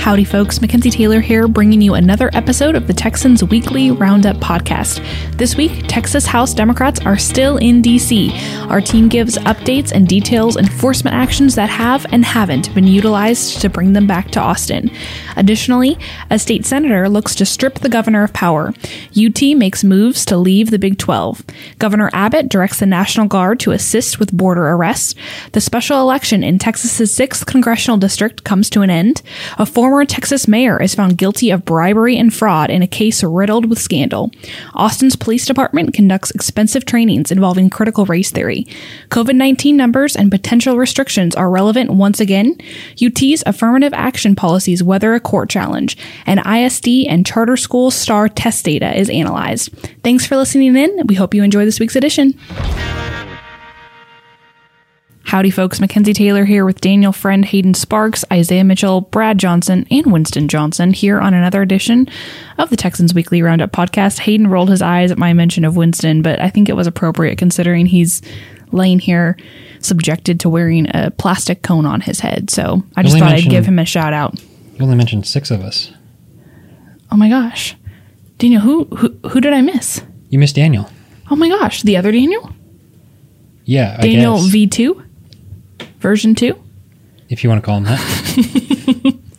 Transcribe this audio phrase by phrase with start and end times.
[0.00, 0.62] Howdy, folks.
[0.62, 5.04] Mackenzie Taylor here, bringing you another episode of the Texan's Weekly Roundup podcast.
[5.36, 8.32] This week, Texas House Democrats are still in D.C.
[8.70, 13.68] Our team gives updates and details enforcement actions that have and haven't been utilized to
[13.68, 14.90] bring them back to Austin.
[15.36, 15.98] Additionally,
[16.30, 18.72] a state senator looks to strip the governor of power.
[19.14, 21.44] UT makes moves to leave the Big 12.
[21.78, 25.14] Governor Abbott directs the National Guard to assist with border arrests.
[25.52, 29.20] The special election in Texas's 6th congressional district comes to an end.
[29.58, 33.68] A former Texas mayor is found guilty of bribery and fraud in a case riddled
[33.68, 34.30] with scandal.
[34.72, 38.66] Austin's police department conducts expensive trainings involving critical race theory.
[39.08, 42.56] COVID 19 numbers and potential restrictions are relevant once again.
[43.04, 48.64] UT's affirmative action policies weather a court challenge, and ISD and charter school STAAR test
[48.64, 49.70] data is analyzed.
[50.04, 51.06] Thanks for listening in.
[51.06, 52.38] We hope you enjoy this week's edition.
[55.24, 55.78] Howdy, folks.
[55.80, 60.92] Mackenzie Taylor here with Daniel Friend, Hayden Sparks, Isaiah Mitchell, Brad Johnson, and Winston Johnson
[60.92, 62.08] here on another edition
[62.58, 64.18] of the Texan's Weekly Roundup podcast.
[64.20, 67.38] Hayden rolled his eyes at my mention of Winston, but I think it was appropriate
[67.38, 68.22] considering he's
[68.72, 69.36] laying here
[69.78, 72.50] subjected to wearing a plastic cone on his head.
[72.50, 74.40] So I just thought I'd give him a shout out.
[74.74, 75.92] You only mentioned six of us.
[77.12, 77.76] Oh my gosh.
[78.38, 80.02] Daniel, who, who, who did I miss?
[80.28, 80.90] You missed Daniel.
[81.30, 81.82] Oh my gosh.
[81.82, 82.50] The other Daniel?
[83.64, 85.06] Yeah, I Daniel guess, V2?
[86.00, 86.64] Version 2?
[87.28, 89.16] if you want to call him that.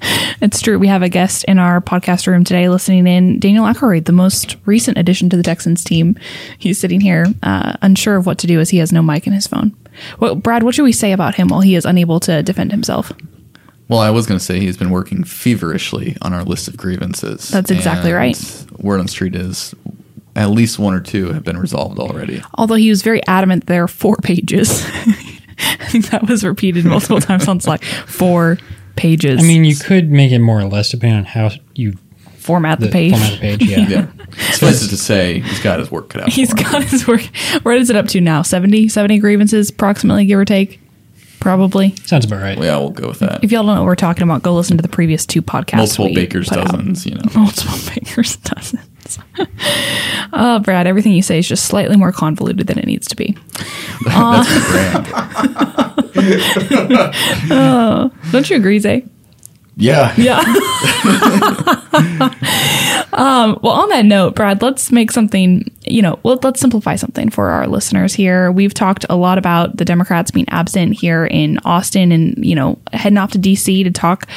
[0.42, 0.80] It's true.
[0.80, 3.40] We have a guest in our podcast room today listening in.
[3.40, 6.18] Daniel Ackroyd, the most recent addition to the Texans team.
[6.58, 9.34] He's sitting here, uh, unsure of what to do as he has no mic in
[9.34, 9.76] his phone.
[10.20, 13.12] Well, Brad, what should we say about him while he is unable to defend himself?
[13.88, 17.50] Well, I was going to say he's been working feverishly on our list of grievances.
[17.50, 18.66] That's exactly right.
[18.80, 19.76] Word on the street is
[20.36, 22.42] at least one or two have been resolved already.
[22.56, 24.84] Although he was very adamant there are four pages.
[25.80, 27.84] I think that was repeated multiple times on Slack.
[27.84, 28.58] Four
[28.96, 29.42] pages.
[29.42, 31.94] I mean, you could make it more or less depending on how you
[32.38, 33.12] format the, the page.
[33.12, 33.64] format the page.
[33.64, 33.88] Yeah.
[34.32, 34.52] Yeah.
[34.54, 36.30] Suffice it to say, he's got his work cut out.
[36.30, 36.72] He's for him.
[36.72, 37.22] got his work.
[37.64, 38.44] What is it up to now?
[38.44, 40.80] 70, 70 grievances, approximately, give or take?
[41.42, 41.94] Probably.
[42.06, 42.58] Sounds about right.
[42.58, 43.44] Yeah, we'll go with that.
[43.44, 45.78] If y'all don't know what we're talking about, go listen to the previous two podcasts.
[45.78, 46.68] Multiple we bakers put out.
[46.70, 47.24] dozens, you know.
[47.36, 48.82] Multiple bakers dozens.
[50.34, 53.38] oh, Brad, everything you say is just slightly more convoluted than it needs to be.
[54.02, 55.08] My brand.
[58.32, 59.06] Don't you agree, Zay?
[59.78, 60.14] Yeah.
[60.18, 60.40] Yeah.
[63.14, 67.30] um, well, on that note, Brad, let's make something, you know, well, let's simplify something
[67.30, 68.52] for our listeners here.
[68.52, 72.80] We've talked a lot about the Democrats being absent here in Austin and, you know,
[72.92, 73.84] heading off to D.C.
[73.84, 74.28] to talk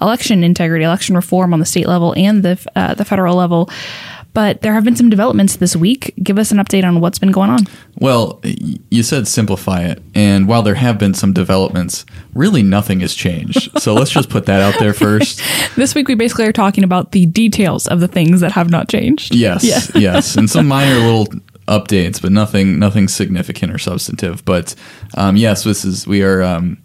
[0.00, 3.70] election integrity, election reform on the state level and the, uh, the federal level.
[4.34, 6.12] But there have been some developments this week.
[6.22, 7.60] Give us an update on what's been going on.
[8.00, 8.40] Well,
[8.90, 10.02] you said simplify it.
[10.14, 13.70] And while there have been some developments, really nothing has changed.
[13.84, 15.40] So let's just put that out there first.
[15.76, 18.88] This week, we basically are talking about the details of the things that have not
[18.88, 19.34] changed.
[19.34, 19.80] Yes, Yeah.
[19.94, 21.26] yes, and some minor little
[21.68, 24.44] updates, but nothing, nothing significant or substantive.
[24.44, 24.74] But
[25.16, 26.42] um, yes, this is we are.
[26.42, 26.82] Um,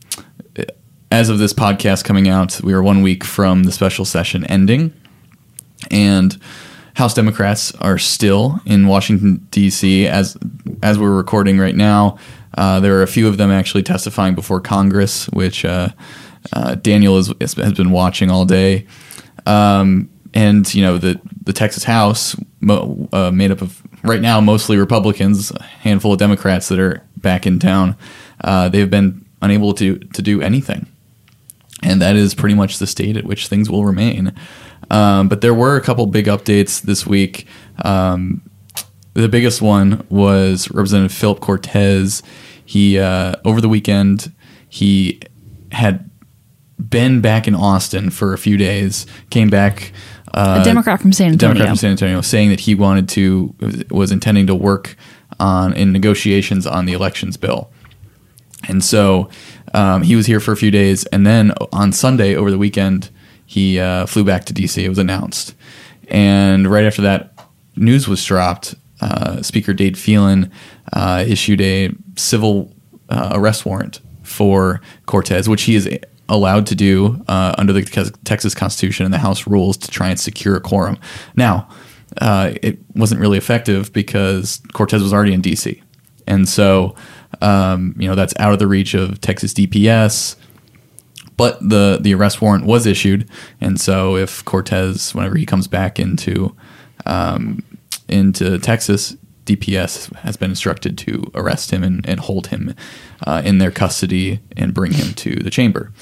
[1.11, 4.93] as of this podcast coming out, we are one week from the special session ending,
[5.89, 6.37] and
[6.99, 10.05] House Democrats are still in Washington D.C.
[10.05, 10.37] as
[10.83, 12.17] as we're recording right now.
[12.57, 15.87] Uh, there are a few of them actually testifying before Congress, which uh,
[16.51, 18.85] uh, Daniel is, has been watching all day.
[19.45, 24.41] Um, and you know the the Texas House, mo- uh, made up of right now
[24.41, 27.95] mostly Republicans, a handful of Democrats that are back in town.
[28.43, 30.85] Uh, they've been unable to to do anything,
[31.81, 34.33] and that is pretty much the state at which things will remain.
[34.89, 37.47] Um, but there were a couple big updates this week.
[37.83, 38.41] Um,
[39.13, 42.23] the biggest one was Representative Philip Cortez.
[42.65, 44.31] He uh, over the weekend
[44.69, 45.19] he
[45.71, 46.09] had
[46.77, 49.05] been back in Austin for a few days.
[49.31, 49.91] Came back.
[50.33, 51.53] Uh, A Democrat from San Antonio.
[51.53, 53.55] Democrat from San Antonio, saying that he wanted to
[53.89, 54.95] was intending to work
[55.39, 57.71] on in negotiations on the elections bill.
[58.67, 59.29] And so
[59.73, 63.09] um, he was here for a few days, and then on Sunday over the weekend,
[63.49, 64.77] he uh, flew back to DC.
[64.77, 65.55] It was announced,
[66.07, 67.33] and right after that,
[67.75, 68.75] news was dropped.
[69.01, 70.51] Uh, Speaker Dade Phelan
[70.93, 72.71] uh, issued a civil
[73.09, 75.89] uh, arrest warrant for Cortez, which he is
[76.27, 77.81] allowed to do uh, under the
[78.23, 80.99] Texas Constitution and the House rules to try and secure a quorum.
[81.35, 81.67] Now,
[82.21, 85.81] it wasn't really effective because Cortez was already in DC,
[86.27, 86.93] and so
[87.41, 90.35] um, you know that's out of the reach of Texas DPS.
[91.39, 93.29] But the the arrest warrant was issued,
[93.61, 96.53] and so if Cortez, whenever he comes back into
[97.05, 97.63] um,
[98.09, 99.15] into Texas,
[99.45, 102.75] DPS has been instructed to arrest him and, and hold him
[103.25, 105.93] uh, in their custody and bring him to the chamber.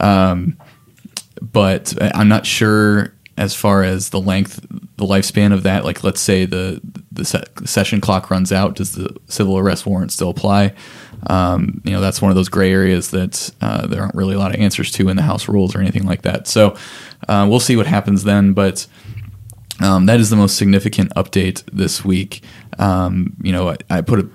[0.00, 0.56] Um,
[1.42, 5.84] but I'm not sure as far as the length, the lifespan of that.
[5.84, 6.80] Like, let's say the
[7.12, 10.72] the se- session clock runs out, does the civil arrest warrant still apply?
[11.26, 14.38] Um, you know, that's one of those gray areas that uh, there aren't really a
[14.38, 16.46] lot of answers to in the House rules or anything like that.
[16.46, 16.76] So
[17.28, 18.86] uh, we'll see what happens then, but.
[19.80, 22.42] Um, that is the most significant update this week.
[22.80, 24.28] Um, you know, I, I, put a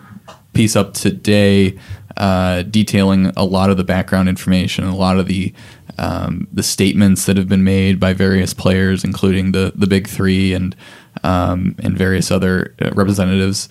[0.53, 1.77] piece up today
[2.15, 5.53] uh, detailing a lot of the background information, a lot of the
[5.97, 10.53] um, the statements that have been made by various players, including the the big three
[10.53, 10.75] and
[11.23, 13.69] um, and various other uh, representatives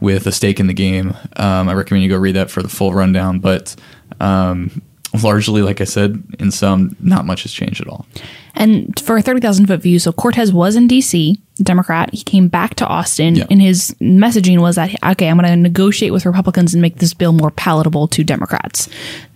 [0.00, 1.14] with a stake in the game.
[1.36, 3.76] Um, I recommend you go read that for the full rundown, but
[4.20, 4.82] um,
[5.22, 8.06] largely, like I said, in some, not much has changed at all.
[8.54, 12.10] And for a 30,000 foot view, so Cortez was in DC, Democrat.
[12.12, 13.44] He came back to Austin, Yeah.
[13.50, 17.14] and his messaging was that, okay, I'm going to negotiate with Republicans and make this
[17.14, 18.88] bill more palatable to Democrats.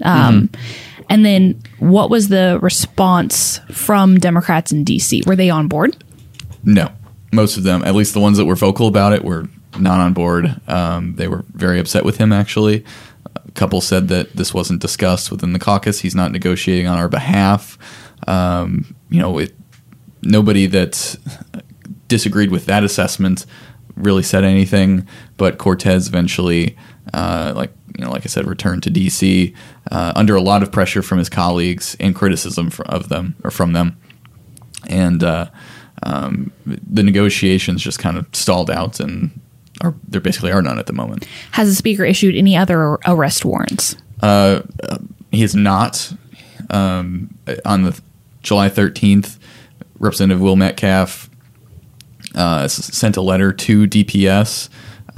[0.03, 0.51] Um,
[1.11, 5.27] And then what was the response from Democrats in DC?
[5.27, 6.03] Were they on board?
[6.65, 6.91] No,
[7.31, 9.47] most of them, at least the ones that were vocal about it, were
[9.79, 10.61] not on board.
[10.69, 12.33] Um, they were very upset with him.
[12.33, 12.85] Actually,
[13.35, 16.01] a couple said that this wasn't discussed within the caucus.
[16.01, 17.79] He's not negotiating on our behalf.
[18.27, 19.55] Um, you know, it,
[20.23, 21.17] nobody that
[22.09, 23.47] disagreed with that assessment
[23.97, 25.07] really said anything.
[25.37, 26.77] But Cortez eventually,
[27.13, 29.55] uh, like you know, like I said, returned to D.C.
[29.91, 33.73] Uh, under a lot of pressure from his colleagues and criticism of them or from
[33.73, 33.97] them,
[34.89, 35.51] and uh,
[36.03, 39.41] um, the negotiations just kind of stalled out, and
[39.81, 41.27] are there basically are none at the moment.
[41.53, 43.97] Has the speaker issued any other arrest warrants?
[45.31, 46.13] He has not
[46.71, 48.01] um, on the
[48.43, 49.39] July thirteenth.
[49.99, 51.31] Representative Will Metcalf
[52.35, 54.69] uh, s- sent a letter to DPS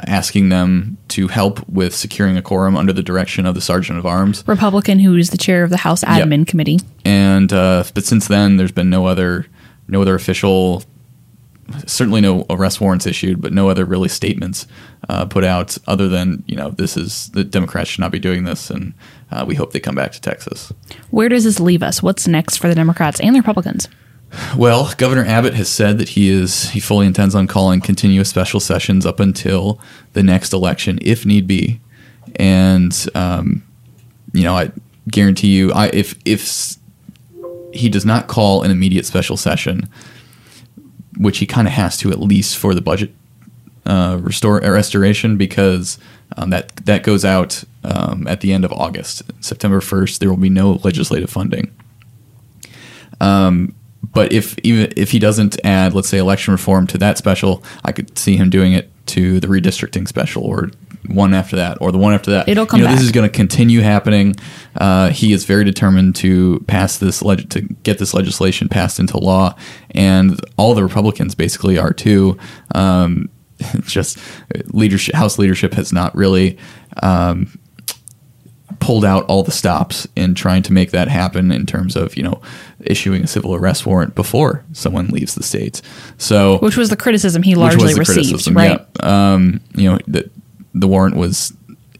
[0.06, 4.05] asking them to help with securing a quorum under the direction of the Sergeant of
[4.05, 4.44] Arms.
[4.47, 6.79] Republican, who is the chair of the House Admin Committee.
[7.05, 9.47] and uh, but since then there's been no other
[9.88, 10.82] no other official
[11.87, 14.67] certainly no arrest warrants issued but no other really statements
[15.09, 18.45] uh, put out other than you know this is the democrats should not be doing
[18.45, 18.95] this and
[19.31, 20.73] uh, we hope they come back to texas
[21.11, 22.03] Where does this leave us?
[22.03, 23.89] What's next for the Democrats and the Republicans?
[24.57, 28.59] well governor abbott has said that he is he fully intends on calling continuous special
[28.61, 29.81] sessions up until
[30.15, 31.81] the next election if need be
[32.37, 33.62] and um,
[34.33, 34.71] you know i
[35.09, 36.77] guarantee you i if if
[37.73, 39.89] he does not call an immediate special session
[41.17, 43.13] which he kind of has to at least for the budget
[43.87, 45.99] uh, restore restoration because
[46.37, 49.23] um, that that goes out um, at the end of August.
[49.41, 51.73] September first, there will be no legislative funding.
[53.21, 53.75] Um,
[54.13, 57.93] but if even if he doesn't add, let's say, election reform to that special, I
[57.93, 60.71] could see him doing it to the redistricting special or
[61.08, 62.49] one after that or the one after that.
[62.49, 64.35] It'll come you know, This is going to continue happening.
[64.75, 69.19] Uh, he is very determined to pass this leg- to get this legislation passed into
[69.19, 69.55] law,
[69.91, 72.37] and all the Republicans basically are too.
[72.75, 73.29] Um,
[73.82, 74.19] just
[74.67, 76.58] leadership, House leadership has not really
[77.03, 77.59] um,
[78.81, 82.23] pulled out all the stops in trying to make that happen in terms of you
[82.23, 82.41] know
[82.81, 85.81] issuing a civil arrest warrant before someone leaves the state.
[86.19, 88.81] So Which was the criticism he largely received, right?
[89.02, 89.32] Yeah.
[89.35, 90.31] Um, you know, the,
[90.81, 91.52] the warrant was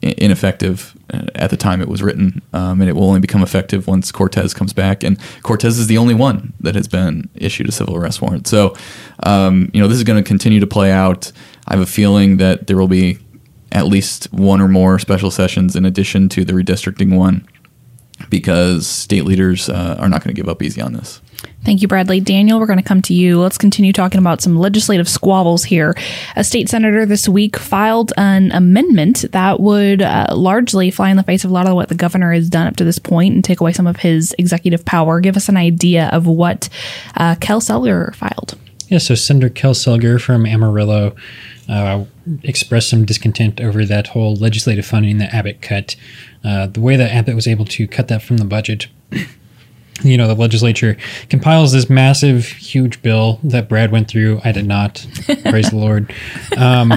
[0.03, 3.87] ineffective uh, at the time it was written, um, and it will only become effective
[3.87, 5.03] once Cortez comes back.
[5.03, 8.47] And Cortez is the only one that has been issued a civil arrest warrant.
[8.47, 8.75] So,
[9.23, 11.33] um, you know, this is going to continue to play out.
[11.67, 13.19] I have a feeling that there will be
[13.73, 17.47] at least one or more special sessions in addition to the redistricting one
[18.31, 21.21] because state leaders uh, are not going to give up easy on this.
[21.67, 22.21] Thank you, Bradley.
[22.21, 23.41] Daniel, we're going to come to you.
[23.41, 25.97] Let's continue talking about some legislative squabbles here.
[26.37, 31.25] A state senator this week filed an amendment that would uh, largely fly in the
[31.25, 33.43] face of a lot of what the governor has done up to this point and
[33.43, 35.19] take away some of his executive power.
[35.19, 36.69] Give us an idea of what
[37.17, 38.57] uh, Kel Seliger filed.
[38.87, 41.17] Yeah, so Senator Kel Seliger from Amarillo
[41.69, 42.05] uh,
[42.45, 45.97] expressed some discontent over that whole legislative funding that Abbott cut.
[46.45, 48.87] Uh, the way that Abbott was able to cut that from the budget,
[50.03, 50.97] you know, the legislature
[51.31, 54.41] compiles this massive, huge bill that Brad went through.
[54.45, 55.07] I did not.
[55.49, 56.13] Praise the Lord.
[56.57, 56.93] Um,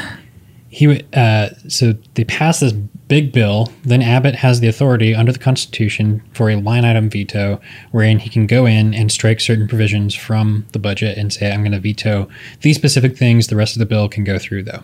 [0.68, 2.72] he uh, so they pass this
[3.08, 3.72] big bill.
[3.82, 8.30] Then Abbott has the authority under the Constitution for a line item veto, wherein he
[8.30, 11.80] can go in and strike certain provisions from the budget and say, "I'm going to
[11.80, 12.28] veto
[12.62, 13.48] these specific things.
[13.48, 14.82] The rest of the bill can go through, though."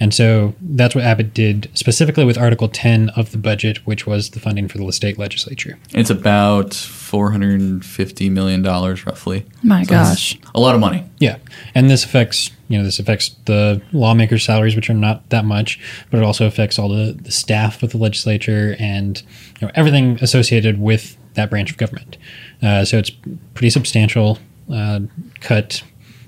[0.00, 4.30] And so that's what Abbott did specifically with Article 10 of the budget, which was
[4.30, 5.78] the funding for the state legislature.
[5.94, 6.74] It's about
[7.12, 9.44] four hundred and fifty million dollars, roughly.
[9.62, 10.38] My So gosh.
[10.54, 11.04] a lot of money.
[11.18, 11.36] Yeah,
[11.74, 15.78] and this affects you know this affects the lawmakers' salaries, which are not that much,
[16.10, 19.22] but it also affects all the, the staff with the legislature and
[19.60, 22.16] you know everything associated with that branch of government.
[22.62, 23.10] Uh, so it's
[23.52, 24.38] pretty substantial
[24.72, 25.00] uh,
[25.40, 25.82] cut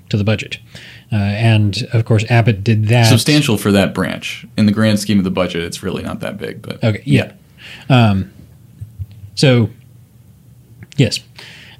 [0.09, 0.59] to the budget.
[1.11, 3.05] Uh, and of course, Abbott did that.
[3.09, 4.45] Substantial for that branch.
[4.55, 6.61] In the grand scheme of the budget, it's really not that big.
[6.61, 7.31] But Okay, yeah.
[7.89, 8.31] Um,
[9.33, 9.69] so,
[10.95, 11.19] yes,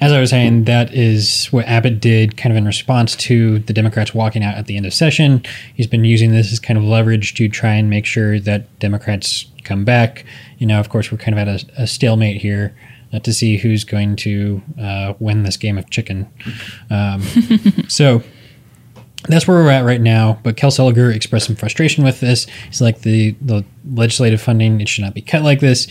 [0.02, 3.74] as I was saying, that is what Abbott did kind of in response to the
[3.74, 5.44] Democrats walking out at the end of session.
[5.74, 9.46] He's been using this as kind of leverage to try and make sure that Democrats
[9.64, 10.26] come back.
[10.58, 12.76] You know, of course, we're kind of at a, a stalemate here.
[13.14, 16.28] Uh, to see who's going to uh, win this game of chicken.
[16.90, 17.22] Um,
[17.88, 18.24] so
[19.30, 20.40] that's where we're at right now.
[20.44, 22.46] But Kel Seliger expressed some frustration with this.
[22.68, 25.88] He's like the the legislative funding it should not be cut like this.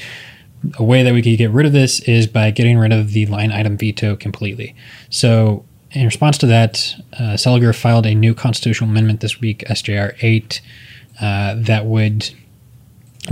[0.79, 3.27] A way that we could get rid of this is by getting rid of the
[3.27, 4.75] line item veto completely.
[5.11, 10.17] So in response to that, uh, Seliger filed a new constitutional amendment this week, SJR
[10.21, 10.61] eight,
[11.21, 12.31] uh, that would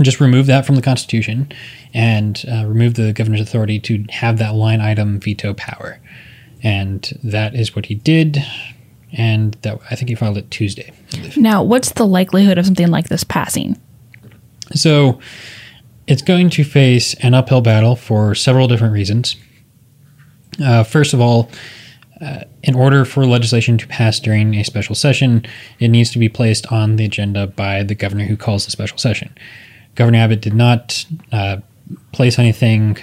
[0.01, 1.51] just remove that from the Constitution
[1.93, 5.99] and uh, remove the governor's authority to have that line item veto power.
[6.63, 8.43] And that is what he did.
[9.11, 10.91] And that I think he filed it Tuesday.
[11.35, 13.79] Now, what's the likelihood of something like this passing?
[14.73, 15.19] So
[16.07, 19.35] it's going to face an uphill battle for several different reasons.
[20.63, 21.49] Uh, first of all,
[22.21, 25.45] uh, in order for legislation to pass during a special session,
[25.79, 28.97] it needs to be placed on the agenda by the governor who calls the special
[28.97, 29.35] session.
[29.95, 31.57] Governor Abbott did not uh,
[32.11, 32.97] place anything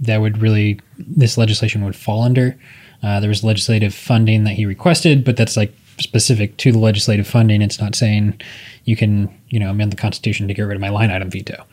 [0.00, 2.58] that would really this legislation would fall under.
[3.02, 7.26] Uh, there was legislative funding that he requested, but that's like specific to the legislative
[7.26, 7.62] funding.
[7.62, 8.40] It's not saying
[8.84, 11.64] you can you know amend the Constitution to get rid of my line item veto.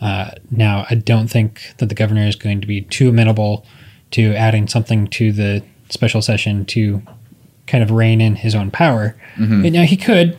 [0.00, 3.66] Uh, now, I don't think that the governor is going to be too amenable
[4.12, 7.02] to adding something to the special session to
[7.66, 9.16] kind of rein in his own power.
[9.36, 9.72] Mm-hmm.
[9.72, 10.38] Now, he could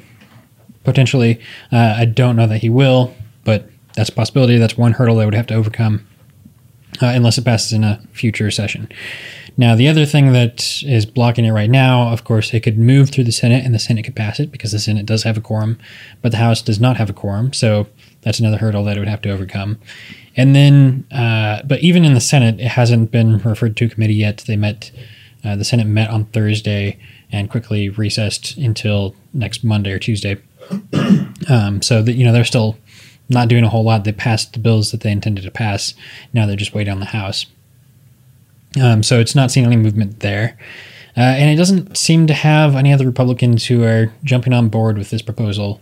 [0.83, 1.39] potentially.
[1.71, 3.13] Uh, I don't know that he will,
[3.43, 4.57] but that's a possibility.
[4.57, 6.07] That's one hurdle they would have to overcome
[7.01, 8.89] uh, unless it passes in a future session.
[9.57, 13.09] Now, the other thing that is blocking it right now, of course, it could move
[13.09, 15.41] through the Senate and the Senate could pass it because the Senate does have a
[15.41, 15.77] quorum,
[16.21, 17.51] but the House does not have a quorum.
[17.51, 17.87] So
[18.21, 19.79] that's another hurdle that it would have to overcome.
[20.35, 24.43] And then, uh, but even in the Senate, it hasn't been referred to committee yet.
[24.47, 24.91] They met,
[25.43, 26.97] uh, the Senate met on Thursday
[27.31, 30.37] and quickly recessed until next Monday or Tuesday.
[31.49, 32.77] um, so that, you know, they're still
[33.29, 34.03] not doing a whole lot.
[34.03, 35.93] They passed the bills that they intended to pass.
[36.33, 37.45] Now they're just waiting on the House.
[38.81, 40.57] Um, so it's not seeing any movement there.
[41.17, 44.97] Uh, and it doesn't seem to have any other Republicans who are jumping on board
[44.97, 45.81] with this proposal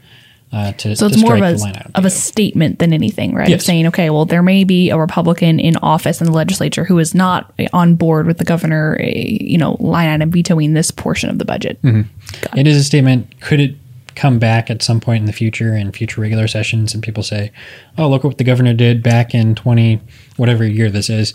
[0.52, 3.48] uh, to so it's to more of a of a statement than anything, right?
[3.48, 3.66] Of Yes.
[3.66, 7.14] saying, okay, well, there may be a Republican in office in the legislature who is
[7.14, 11.38] not on board with the governor, eh, you know, line item vetoing this portion of
[11.38, 11.80] the budget.
[11.84, 12.58] Mm-hmm.
[12.58, 13.40] It is a statement.
[13.42, 13.76] Could it
[14.16, 17.52] come back at some point in the future in future regular sessions and people say,
[17.98, 20.02] "Oh, look what the governor did back in 20
[20.38, 21.34] whatever year this is."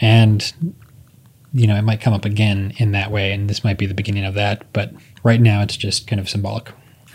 [0.00, 0.52] And
[1.52, 3.94] you know, it might come up again in that way and this might be the
[3.94, 6.70] beginning of that, but right now it's just kind of symbolic.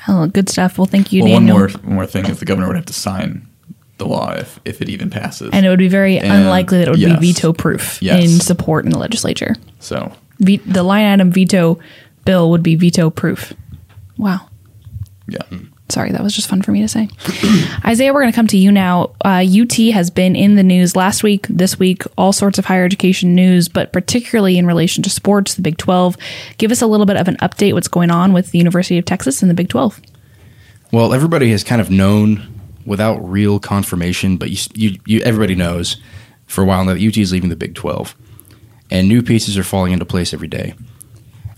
[0.08, 0.78] Oh, good stuff.
[0.78, 2.94] Well, thank you, well, one more one more thing is the governor would have to
[2.94, 3.48] sign
[3.98, 5.50] the law if, if it even passes.
[5.54, 7.20] and it would be very And- unlikely that it would yes.
[7.20, 8.24] be veto proof Yes.
[8.24, 9.56] in support in the legislature.
[9.80, 11.80] so Ve- the line item veto
[12.26, 13.54] bill would be veto proof.
[14.18, 14.48] Wow.
[15.28, 15.66] yeah, hmm.
[15.94, 17.08] Sorry, that was just fun for me to say.
[17.86, 19.12] Isaiah, we're going to come to you now.
[19.24, 22.84] Uh, UT has been in the news last week, this week, all sorts of higher
[22.84, 26.18] education news, but particularly in relation to sports, the Big 12.
[26.58, 29.06] Give us a little bit of an update what's going on with the University of
[29.06, 30.02] Texas and the Big 12.
[30.92, 35.98] Well, everybody has kind of known without real confirmation, but you, you, you everybody knows
[36.48, 38.16] for a while now that UT is leaving the Big 12,
[38.90, 40.74] and new pieces are falling into place every day.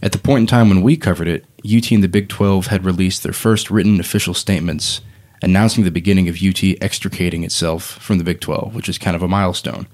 [0.01, 2.85] At the point in time when we covered it, UT and the Big 12 had
[2.85, 5.01] released their first written official statements
[5.41, 9.21] announcing the beginning of UT extricating itself from the Big 12, which is kind of
[9.23, 9.87] a milestone.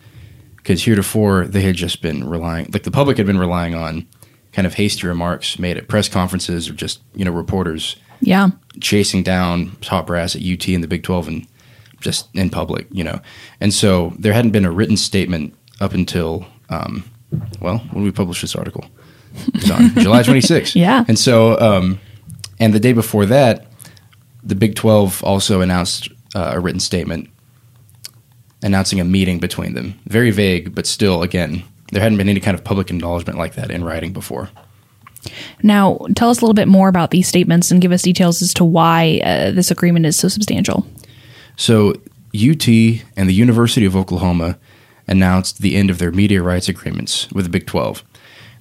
[0.57, 4.07] Because heretofore, they had just been relying, like the public had been relying on
[4.53, 8.49] kind of hasty remarks made at press conferences or just, you know, reporters Yeah.
[8.79, 11.47] chasing down top brass at UT and the Big 12 and
[11.99, 13.19] just in public, you know.
[13.59, 17.03] And so there hadn't been a written statement up until, um,
[17.59, 18.85] well, when we published this article.
[19.71, 20.75] On July 26th.
[20.81, 21.05] Yeah.
[21.07, 21.99] And so, um,
[22.59, 23.67] and the day before that,
[24.43, 27.29] the Big 12 also announced uh, a written statement
[28.63, 29.99] announcing a meeting between them.
[30.05, 33.71] Very vague, but still, again, there hadn't been any kind of public acknowledgement like that
[33.71, 34.49] in writing before.
[35.61, 38.53] Now, tell us a little bit more about these statements and give us details as
[38.55, 40.85] to why uh, this agreement is so substantial.
[41.57, 41.91] So
[42.33, 44.57] UT and the University of Oklahoma
[45.07, 48.03] announced the end of their media rights agreements with the Big 12.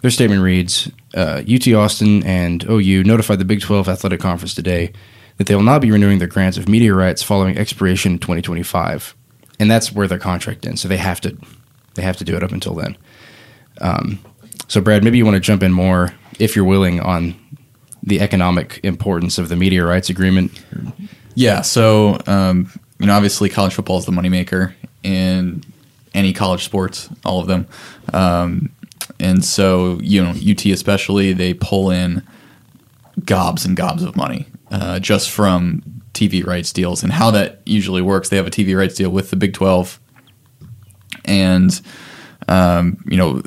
[0.03, 4.93] Their statement reads uh, UT Austin and OU notified the Big 12 Athletic Conference today
[5.37, 9.15] that they will not be renewing their grants of media rights following expiration in 2025.
[9.59, 10.81] And that's where their contract ends.
[10.81, 11.37] So they have to
[11.95, 12.97] They have to do it up until then.
[13.81, 14.19] Um,
[14.69, 17.35] so, Brad, maybe you want to jump in more, if you're willing, on
[18.03, 20.53] the economic importance of the media rights agreement.
[21.35, 21.63] Yeah.
[21.63, 25.63] So, um, you know, obviously college football is the moneymaker in
[26.15, 27.67] any college sports, all of them.
[28.13, 28.71] Um,
[29.21, 32.27] and so, you know, UT especially, they pull in
[33.25, 35.83] gobs and gobs of money uh, just from
[36.15, 37.03] TV rights deals.
[37.03, 40.01] And how that usually works, they have a TV rights deal with the Big 12.
[41.27, 41.81] And,
[42.49, 43.43] um, you know,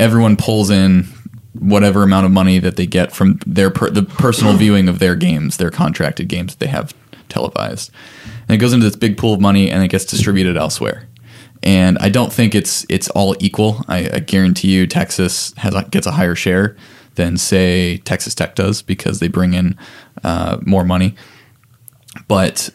[0.00, 1.04] everyone pulls in
[1.58, 5.14] whatever amount of money that they get from their per- the personal viewing of their
[5.14, 6.94] games, their contracted games that they have
[7.28, 7.90] televised.
[8.48, 11.08] And it goes into this big pool of money and it gets distributed elsewhere.
[11.62, 13.84] And I don't think it's it's all equal.
[13.88, 16.76] I, I guarantee you, Texas has gets a higher share
[17.14, 19.76] than say Texas Tech does because they bring in
[20.22, 21.14] uh, more money.
[22.28, 22.70] But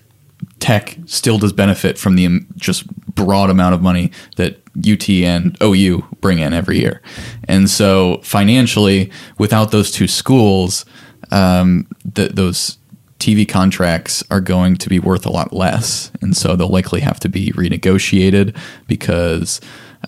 [0.60, 2.86] Tech still does benefit from the um, just
[3.16, 7.02] broad amount of money that UT and OU bring in every year.
[7.46, 10.86] And so financially, without those two schools,
[11.32, 12.78] um, th- those
[13.24, 16.12] TV contracts are going to be worth a lot less.
[16.22, 18.54] And so they'll likely have to be renegotiated
[18.86, 19.62] because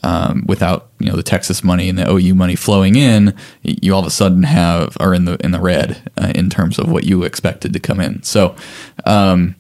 [0.04, 4.02] um, without you know the Texas money and the OU money flowing in, you all
[4.02, 7.06] of a sudden have are in the in the red uh, in terms of what
[7.06, 8.22] you expected to come in.
[8.22, 8.58] So
[9.06, 9.56] um,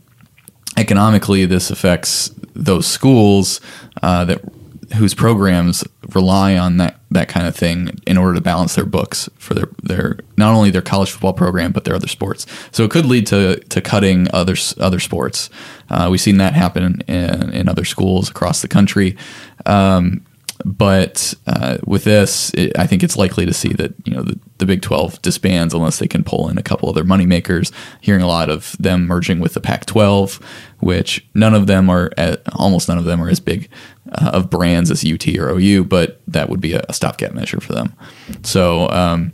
[0.76, 3.62] economically, this affects those schools
[4.04, 4.42] uh, that
[4.94, 9.30] whose programs rely on that that kind of thing in order to balance their books
[9.38, 12.46] for their their not only their college football program but their other sports.
[12.72, 15.50] So it could lead to to cutting other other sports.
[15.89, 19.18] Uh, we've seen that happen in, in other schools across the country.
[19.65, 20.25] Um,
[20.64, 24.40] but uh, with this, it, I think it's likely to see that you know the,
[24.60, 27.72] the, Big Twelve disbands unless they can pull in a couple other moneymakers.
[28.00, 30.42] Hearing a lot of them merging with the Pac-12,
[30.80, 33.70] which none of them are, at, almost none of them are as big
[34.12, 37.60] uh, of brands as UT or OU, but that would be a, a stopgap measure
[37.60, 37.94] for them.
[38.44, 39.34] So um,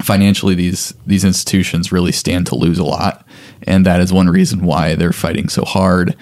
[0.00, 3.26] financially, these these institutions really stand to lose a lot,
[3.64, 6.16] and that is one reason why they're fighting so hard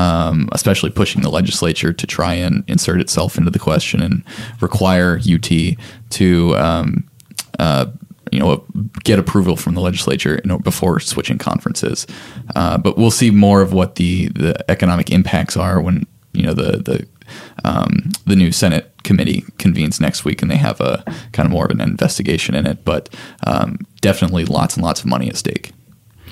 [0.00, 4.24] um, especially pushing the legislature to try and insert itself into the question and
[4.62, 5.50] require UT
[6.08, 7.04] to, um,
[7.58, 7.84] uh,
[8.32, 8.64] you know,
[9.04, 12.06] get approval from the legislature you know, before switching conferences.
[12.56, 16.54] Uh, but we'll see more of what the, the economic impacts are when you know
[16.54, 17.06] the the
[17.64, 21.66] um, the new Senate committee convenes next week, and they have a kind of more
[21.66, 22.84] of an investigation in it.
[22.84, 23.08] But
[23.46, 25.72] um, definitely lots and lots of money at stake.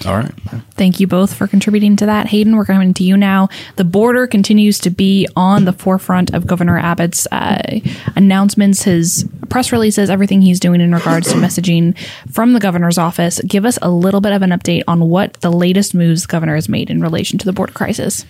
[0.07, 0.33] All right.
[0.73, 2.27] Thank you both for contributing to that.
[2.29, 3.49] Hayden, we're coming to you now.
[3.77, 7.81] The border continues to be on the forefront of Governor Abbott's uh,
[8.15, 11.99] announcements, his press releases, everything he's doing in regards to messaging
[12.31, 13.41] from the governor's office.
[13.41, 16.55] Give us a little bit of an update on what the latest moves the governor
[16.55, 18.25] has made in relation to the border crisis.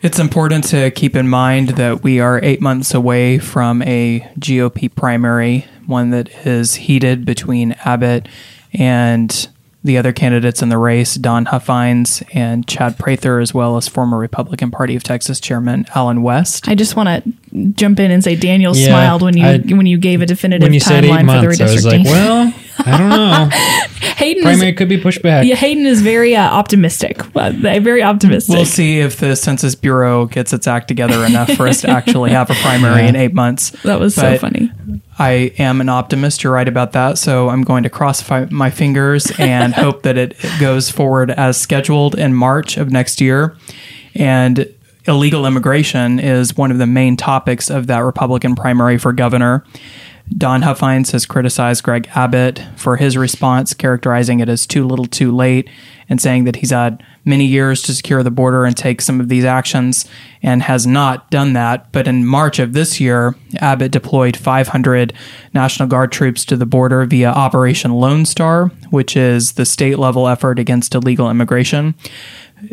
[0.00, 4.94] It's important to keep in mind that we are eight months away from a GOP
[4.94, 8.28] primary, one that is heated between Abbott
[8.72, 9.48] and
[9.88, 14.16] the other candidates in the race, Don Huffines and Chad Prather, as well as former
[14.18, 16.68] Republican Party of Texas Chairman Allen West.
[16.68, 19.86] I just want to jump in and say Daniel Yeah, smiled when you I- when
[19.86, 22.04] you gave a definitive when you timeline for the months, I was redistricting.
[22.04, 23.48] like, well, I don't know.
[24.18, 25.46] Hayden Primary is, could be pushed back.
[25.46, 27.22] yeah, Hayden is very uh, optimistic.
[27.22, 28.54] Very optimistic.
[28.54, 32.30] We'll see if the Census Bureau gets its act together enough for us to actually
[32.30, 33.70] have a primary in eight months.
[33.88, 34.70] That was so funny.
[35.18, 36.42] I am an optimist.
[36.44, 37.16] You're right about that.
[37.16, 41.56] So I'm going to cross fi- my fingers and hope that it goes forward as
[41.56, 43.56] scheduled in March of next year.
[44.14, 44.72] And
[45.06, 49.64] illegal immigration is one of the main topics of that Republican primary for governor.
[50.36, 55.34] Don Huffines has criticized Greg Abbott for his response, characterizing it as too little too
[55.34, 55.68] late,
[56.08, 59.28] and saying that he's had many years to secure the border and take some of
[59.28, 60.06] these actions
[60.42, 61.90] and has not done that.
[61.92, 65.12] But in March of this year, Abbott deployed 500
[65.54, 70.28] National Guard troops to the border via Operation Lone Star, which is the state level
[70.28, 71.94] effort against illegal immigration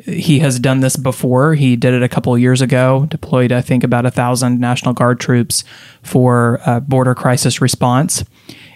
[0.05, 1.53] he has done this before.
[1.55, 5.19] He did it a couple years ago, deployed, I think, about a thousand National Guard
[5.19, 5.63] troops
[6.01, 8.23] for uh, border crisis response.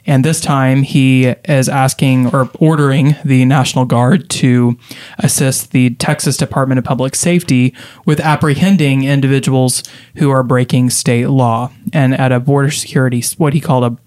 [0.06, 4.78] And this time he is asking or ordering the National Guard to
[5.20, 9.84] assist the Texas Department of Public Safety with apprehending individuals
[10.16, 11.72] who are breaking state law.
[11.94, 13.98] And at a border security, what he called a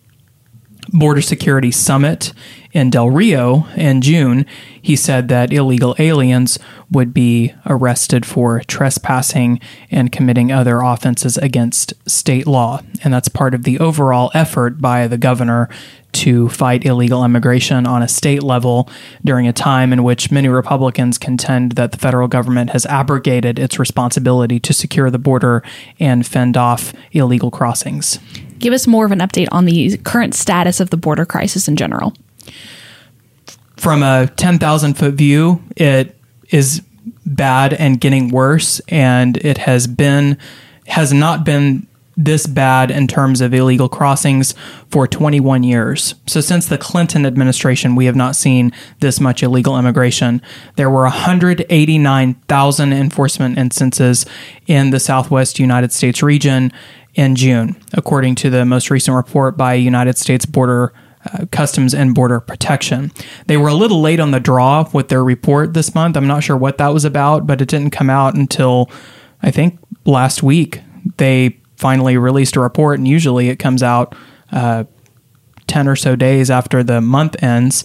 [0.91, 2.33] border security summit
[2.73, 4.47] in Del Rio in June,
[4.81, 6.59] he said that illegal aliens
[6.91, 12.81] would be arrested for trespassing and committing other offenses against state law.
[13.05, 15.69] And that's part of the overall effort by the governor
[16.13, 18.89] to fight illegal immigration on a state level
[19.25, 23.79] during a time in which many Republicans contend that the federal government has abrogated its
[23.79, 25.63] responsibility to secure the border
[25.99, 28.19] and fend off illegal crossings.
[28.63, 31.75] Give us more of an update on the current status of the border crisis in
[31.75, 32.15] general.
[33.77, 36.17] From a 10,000 foot view, it
[36.51, 36.81] is
[37.27, 40.39] bad and getting worse, and it has been
[40.87, 44.55] has not been this bad in terms of illegal crossings
[44.91, 46.15] for 21 years.
[46.27, 50.43] So, since the Clinton administration, we have not seen this much illegal immigration.
[50.77, 54.27] There were 189,000 enforcement instances
[54.67, 56.73] in the southwest United States region
[57.15, 60.93] in June, according to the most recent report by United States Border
[61.33, 63.13] uh, Customs and Border Protection.
[63.47, 66.17] They were a little late on the draw with their report this month.
[66.17, 68.91] I'm not sure what that was about, but it didn't come out until
[69.43, 70.81] I think last week.
[71.19, 74.15] They finally released a report, and usually it comes out
[74.51, 74.85] uh,
[75.67, 77.85] 10 or so days after the month ends.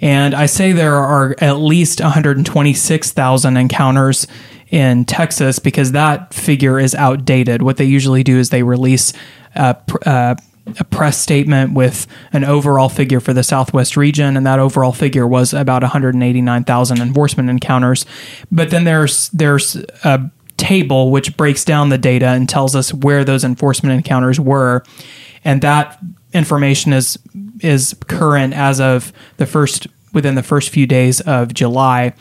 [0.00, 4.26] And I say there are at least 126,000 encounters
[4.74, 7.62] in Texas because that figure is outdated.
[7.62, 9.12] What they usually do is they release
[9.54, 10.34] a, a, uh,
[10.78, 15.28] a, press statement with an overall figure for the Southwest region, and that overall figure
[15.28, 18.04] was about 189,000 enforcement encounters.
[18.50, 23.24] But then there's there's a table which breaks down the data and tells us where
[23.24, 24.82] those enforcement encounters were,
[25.44, 26.00] and that
[26.32, 27.16] information is
[27.60, 32.12] is current as of the first within the first few days of July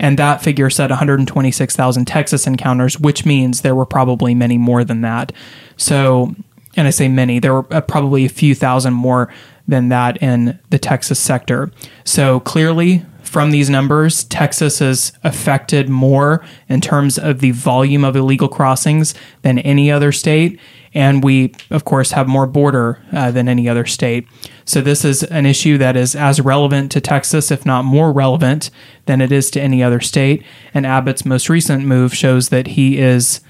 [0.00, 5.02] and that figure said 126,000 Texas encounters, which means there were probably many more than
[5.02, 5.30] that.
[5.76, 6.34] So,
[6.74, 9.32] and I say many, there were uh, probably a few thousand more
[9.68, 11.70] than that in the Texas sector.
[12.04, 18.16] So clearly, from these numbers, Texas is affected more in terms of the volume of
[18.16, 20.58] illegal crossings than any other state.
[20.94, 24.26] And we, of course, have more border uh, than any other state.
[24.70, 28.70] So this is an issue that is as relevant to Texas, if not more relevant,
[29.06, 30.44] than it is to any other state.
[30.72, 33.40] And Abbott's most recent move shows that he is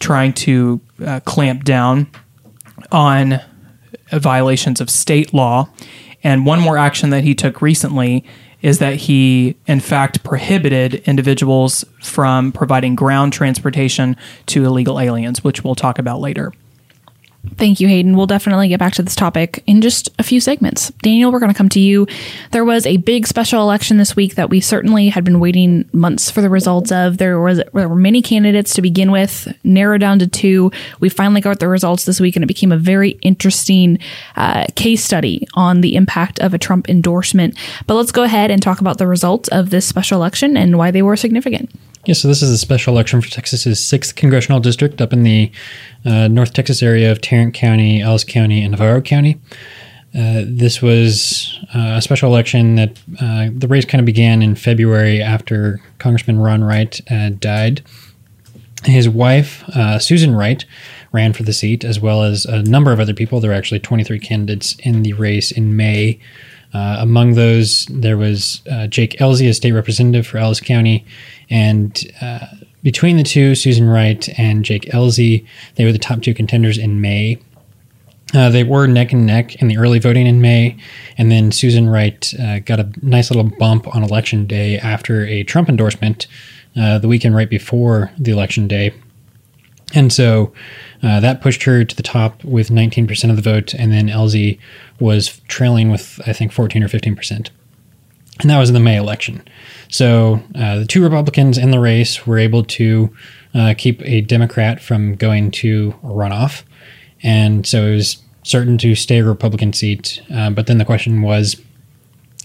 [0.00, 2.08] trying to uh, clamp down
[2.90, 3.40] on
[4.10, 5.68] violations of state law.
[6.24, 8.24] And one more action that he took recently
[8.60, 15.62] is that he, in fact, prohibited individuals from providing ground transportation to illegal aliens, which
[15.62, 16.52] we'll talk about later.
[17.56, 18.16] Thank you, Hayden.
[18.16, 20.90] We'll definitely get back to this topic in just a few segments.
[21.02, 22.06] Daniel, we're going to come to you.
[22.52, 26.30] There was a big special election this week that we certainly had been waiting months
[26.30, 27.18] for the results of.
[27.18, 30.70] There was there were many candidates to begin with, narrowed down to two.
[31.00, 33.98] We finally got the results this week, and it became a very interesting
[34.36, 37.56] uh, case study on the impact of a Trump endorsement.
[37.86, 40.90] But let's go ahead and talk about the results of this special election and why
[40.90, 41.70] they were significant.
[42.08, 45.52] Yeah, so this is a special election for Texas's sixth congressional district up in the
[46.06, 49.38] uh, North Texas area of Tarrant County, Ellis County, and Navarro County.
[50.14, 54.54] Uh, this was uh, a special election that uh, the race kind of began in
[54.54, 57.82] February after Congressman Ron Wright uh, died.
[58.84, 60.64] His wife, uh, Susan Wright,
[61.12, 63.38] ran for the seat, as well as a number of other people.
[63.38, 66.20] There were actually 23 candidates in the race in May.
[66.72, 71.04] among those, there was Jake Ellzey, a state representative for Ellis County,
[71.50, 72.46] and uh,
[72.82, 77.00] between the two, Susan Wright and Jake Ellzey, they were the top two contenders in
[77.00, 77.38] May.
[78.34, 80.76] Uh, they were neck and neck in the early voting in May,
[81.16, 85.44] and then Susan Wright uh, got a nice little bump on election day after a
[85.44, 86.26] Trump endorsement
[86.76, 88.92] uh, the weekend right before the election day.
[89.94, 90.52] And so
[91.02, 94.58] uh, that pushed her to the top with 19% of the vote, and then Ellzey
[95.00, 97.48] was trailing with, I think, 14 or 15%.
[98.40, 99.42] And that was in the May election.
[99.88, 103.12] So uh, the two Republicans in the race were able to
[103.54, 106.62] uh, keep a Democrat from going to a runoff.
[107.22, 110.22] And so it was certain to stay a Republican seat.
[110.32, 111.60] Uh, but then the question was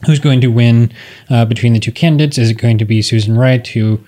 [0.06, 0.92] who's going to win
[1.30, 2.38] uh, between the two candidates?
[2.38, 4.00] Is it going to be Susan Wright, who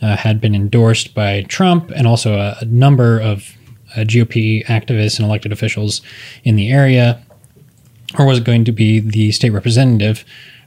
[0.00, 3.54] uh, had been endorsed by Trump, and also a, a number of
[3.94, 6.00] uh, GOP activists and elected officials
[6.44, 7.22] in the area?
[8.18, 10.24] Or was it going to be the state representative,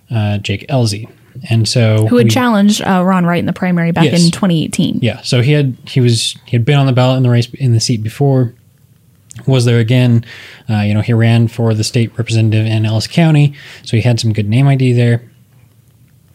[0.10, 1.10] Jake Ellzey?
[1.50, 4.26] and so who had we, challenged uh, Ron Wright in the primary back yes.
[4.26, 5.00] in 2018.
[5.02, 7.54] Yeah, so he had he was he had been on the ballot in the race
[7.56, 8.54] in the seat before.
[9.46, 10.26] Was there again?
[10.70, 14.20] Uh, you know, he ran for the state representative in Ellis County, so he had
[14.20, 15.30] some good name ID there.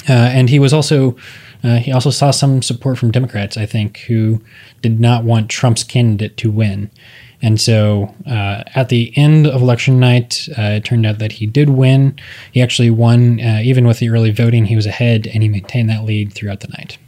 [0.08, 1.16] Uh, and he was also
[1.64, 4.42] uh, he also saw some support from Democrats, I think, who
[4.82, 6.90] did not want Trump's candidate to win.
[7.42, 11.46] And so uh, at the end of election night, uh, it turned out that he
[11.46, 12.18] did win.
[12.52, 15.88] He actually won, uh, even with the early voting, he was ahead and he maintained
[15.90, 16.98] that lead throughout the night.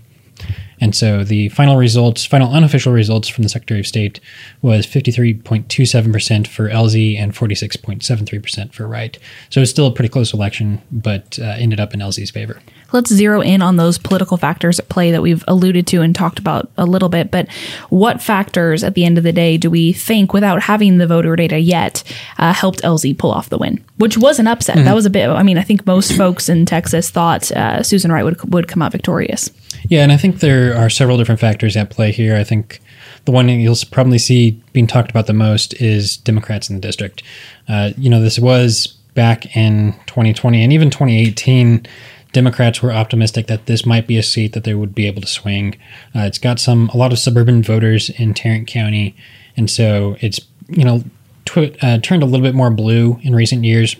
[0.83, 4.19] And so the final results, final unofficial results from the Secretary of State
[4.63, 9.17] was 53.27% for Ellzey and 46.73% for Wright.
[9.49, 12.61] So it was still a pretty close election, but uh, ended up in Ellzey's favor.
[12.93, 16.41] Let's zero in on those political factors at play that we've alluded to and talked
[16.41, 17.31] about a little bit.
[17.31, 17.49] But
[17.89, 21.37] what factors at the end of the day do we think, without having the voter
[21.37, 22.03] data yet,
[22.39, 23.83] uh, helped Ellzey pull off the win?
[23.99, 24.85] Which was an upset.
[24.85, 28.11] That was a bit, I mean, I think most folks in Texas thought uh, Susan
[28.11, 29.51] Wright would, would come out victorious.
[29.89, 32.37] Yeah, and I think there are several different factors at play here.
[32.37, 32.81] I think
[33.25, 37.23] the one you'll probably see being talked about the most is Democrats in the district.
[37.69, 41.87] Uh, you know, this was back in 2020 and even 2018.
[42.33, 45.27] Democrats were optimistic that this might be a seat that they would be able to
[45.27, 45.77] swing.
[46.15, 49.15] Uh, it's got some a lot of suburban voters in Tarrant County,
[49.57, 51.05] and so it's you know
[51.45, 53.97] tw- uh, turned a little bit more blue in recent years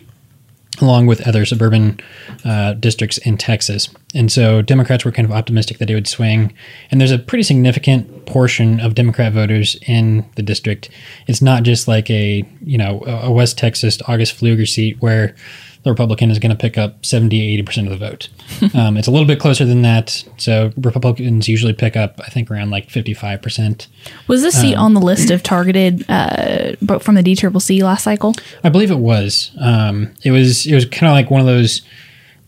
[0.81, 2.01] along with other suburban
[2.45, 3.91] uh, districts in Texas.
[4.15, 6.53] And so Democrats were kind of optimistic that it would swing.
[6.91, 10.89] And there's a pretty significant portion of Democrat voters in the district.
[11.27, 15.35] It's not just like a, you know, a West Texas August Pfluger seat where
[15.85, 18.29] the Republican is going to pick up 70, 80% of the vote.
[18.75, 20.25] um, it's a little bit closer than that.
[20.37, 23.89] So Republicans usually pick up, I think, around like 55%.
[24.29, 28.35] Was this seat on the list of targeted, uh, from the DCCC last cycle?
[28.63, 29.51] I believe it was.
[29.61, 30.67] Um, it was.
[30.67, 31.83] It was kind of like one of those,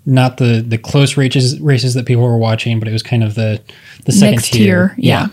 [0.07, 3.35] not the the close races races that people were watching, but it was kind of
[3.35, 3.61] the
[4.05, 5.29] the second Next tier, yeah.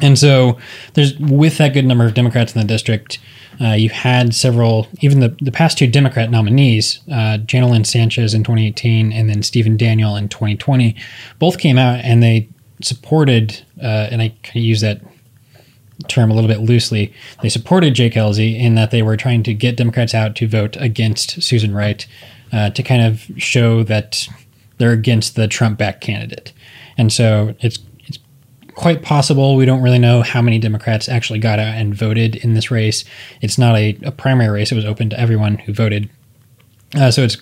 [0.00, 0.58] And so
[0.94, 3.18] there's with that good number of Democrats in the district,
[3.60, 8.34] uh, you had several, even the, the past two Democrat nominees, uh, Jana Lynne Sanchez
[8.34, 10.94] in 2018 and then Stephen Daniel in 2020,
[11.38, 12.48] both came out and they
[12.82, 15.00] supported, uh, and I kind of use that
[16.06, 19.54] term a little bit loosely, they supported Jake Ellzey in that they were trying to
[19.54, 22.06] get Democrats out to vote against Susan Wright
[22.52, 24.28] uh, to kind of show that
[24.78, 26.52] they're against the Trump-backed candidate.
[26.96, 27.78] And so it's
[28.78, 32.54] quite possible we don't really know how many Democrats actually got out and voted in
[32.54, 33.04] this race.
[33.40, 36.08] It's not a, a primary race; it was open to everyone who voted.
[36.94, 37.36] Uh, so it's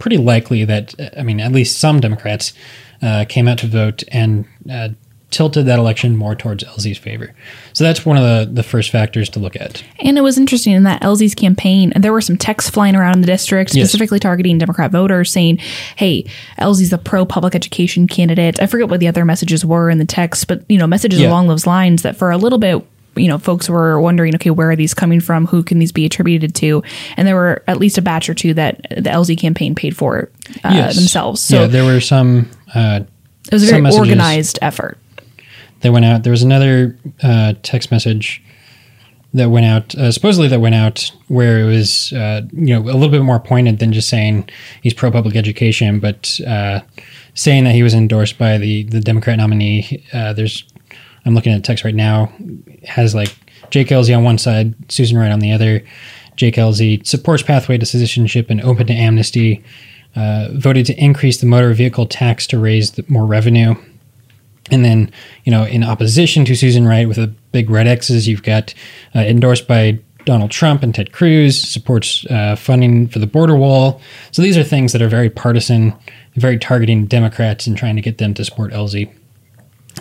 [0.00, 2.52] pretty likely that I mean at least some Democrats
[3.00, 4.88] uh, came out to vote and uh,
[5.32, 7.34] tilted that election more towards Ellzey's favor.
[7.72, 9.82] So that's one of the, the first factors to look at.
[9.98, 13.14] And it was interesting in that Ellzey's campaign, and there were some texts flying around
[13.14, 13.88] in the district, Yes.
[13.88, 15.58] specifically targeting Democrat voters, saying,
[15.96, 16.24] "Hey,
[16.60, 20.04] Ellzey's a pro public education candidate." I forget what the other messages were in the
[20.04, 21.28] text, but you know, messages Yeah.
[21.30, 22.84] along those lines that for a little bit.
[23.14, 25.46] You know, folks were wondering, okay, where are these coming from?
[25.48, 26.82] Who can these be attributed to?
[27.18, 30.30] And there were at least a batch or two that the Ellzey campaign paid for
[30.64, 30.94] uh, Yes.
[30.96, 31.42] themselves.
[31.42, 32.48] So yeah, there were some.
[32.74, 33.00] Uh,
[33.48, 34.96] it was a very messages- organized effort.
[35.82, 36.22] That went out.
[36.22, 38.42] There was another uh, text message
[39.34, 42.94] that went out, uh, supposedly that went out, where it was uh, you know a
[42.94, 44.48] little bit more pointed than just saying
[44.82, 46.80] he's pro public education, but uh,
[47.34, 50.04] saying that he was endorsed by the the Democrat nominee.
[50.12, 50.64] Uh, there's
[51.24, 52.32] I'm looking at the text right now.
[52.84, 53.34] Has like
[53.70, 55.82] Jake Ellzey on one side, Susan Wright on the other.
[56.36, 59.62] Jake Ellzey supports pathway to citizenship and open to amnesty.
[60.14, 63.74] Uh, voted to increase the motor vehicle tax to raise the, more revenue.
[64.72, 65.12] And then,
[65.44, 68.74] you know, in opposition to Susan Wright with the big red X's, you've got
[69.14, 74.00] uh, endorsed by Donald Trump and Ted Cruz, supports uh, funding for the border wall.
[74.30, 75.94] So these are things that are very partisan,
[76.36, 79.12] very targeting Democrats and trying to get them to support Ellzey.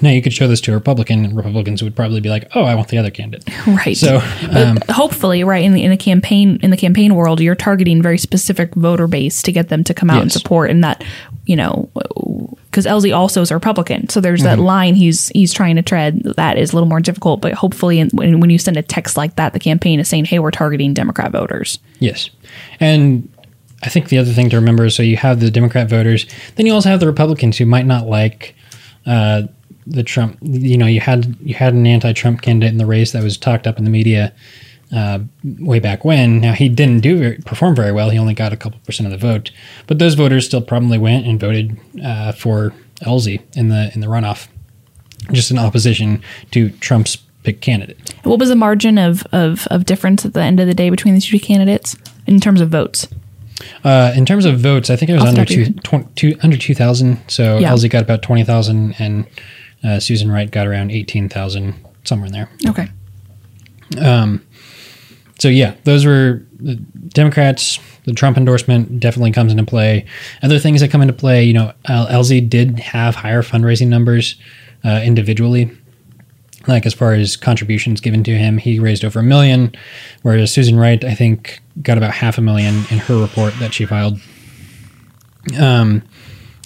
[0.01, 2.63] Now, you could show this to a Republican, and Republicans would probably be like, oh,
[2.63, 3.49] I want the other candidate.
[3.67, 3.95] Right.
[3.95, 4.19] So,
[4.51, 8.17] um, hopefully, right in the in the campaign in the campaign world, you're targeting very
[8.17, 10.69] specific voter base to get them to come out and support.
[10.71, 11.03] And that
[11.45, 11.89] you know,
[12.65, 14.57] because Ellzey also is a Republican, so there's Mm-hmm.
[14.57, 17.41] that line he's he's trying to tread that is a little more difficult.
[17.41, 20.25] But hopefully, in, when when you send a text like that, the campaign is saying,
[20.25, 22.29] "Hey, we're targeting Democrat voters." Yes.
[22.79, 23.27] And
[23.83, 26.25] I think the other thing to remember is so you have the Democrat voters,
[26.55, 28.55] then you also have the Republicans who might not like
[29.07, 29.43] uh,
[29.87, 30.37] the Trump.
[30.41, 33.65] You know, you had you had an anti-Trump candidate in the race that was talked
[33.65, 34.31] up in the media
[34.93, 35.19] uh,
[35.59, 36.39] way back when.
[36.41, 38.09] Now he didn't do very, perform very well.
[38.09, 39.51] He only got a couple percent of the vote,
[39.87, 44.07] but those voters still probably went and voted uh, for Ellzey in the in the
[44.07, 44.47] runoff,
[45.31, 48.13] just in opposition to Trump's pick candidate.
[48.23, 51.13] What was the margin of of of difference at the end of the day between
[51.13, 51.95] these two candidates
[52.27, 53.07] in terms of votes?
[53.83, 56.09] Uh, in terms of votes, I think it was under top of your two, twen-
[56.15, 57.19] two under two thousand.
[57.27, 57.71] So Yeah.
[57.71, 59.25] Ellzey got about twenty thousand, and
[59.83, 62.49] uh, Susan Wright got around eighteen thousand, somewhere in there.
[62.67, 62.89] Okay.
[65.41, 67.79] So yeah, those were the Democrats.
[68.03, 70.05] The Trump endorsement definitely comes into play.
[70.43, 74.35] Other things that come into play, you know, Ellzey did have higher fundraising numbers
[74.85, 75.71] uh, individually.
[76.67, 79.73] like as far as contributions given to him, he raised over a million,
[80.21, 83.85] whereas Susan Wright, I think, got about half a million in her report that she
[83.85, 84.19] filed.
[85.59, 86.03] Um,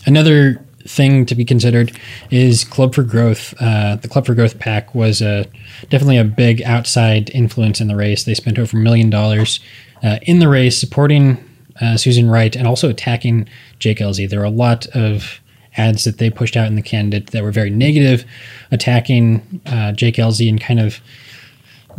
[0.05, 1.91] another thing to be considered
[2.29, 3.53] is Club for Growth.
[3.59, 5.45] Uh, the Club for Growth PAC was a,
[5.89, 8.23] definitely a big outside influence in the race.
[8.23, 9.59] They spent over a million dollars
[10.03, 11.43] uh, in the race supporting
[11.81, 14.29] uh, Susan Wright and also attacking Jake Ellzey.
[14.29, 15.39] There were a lot of
[15.77, 18.23] ads that they pushed out in the candidate that were very negative,
[18.71, 21.01] attacking uh, Jake Ellzey and kind of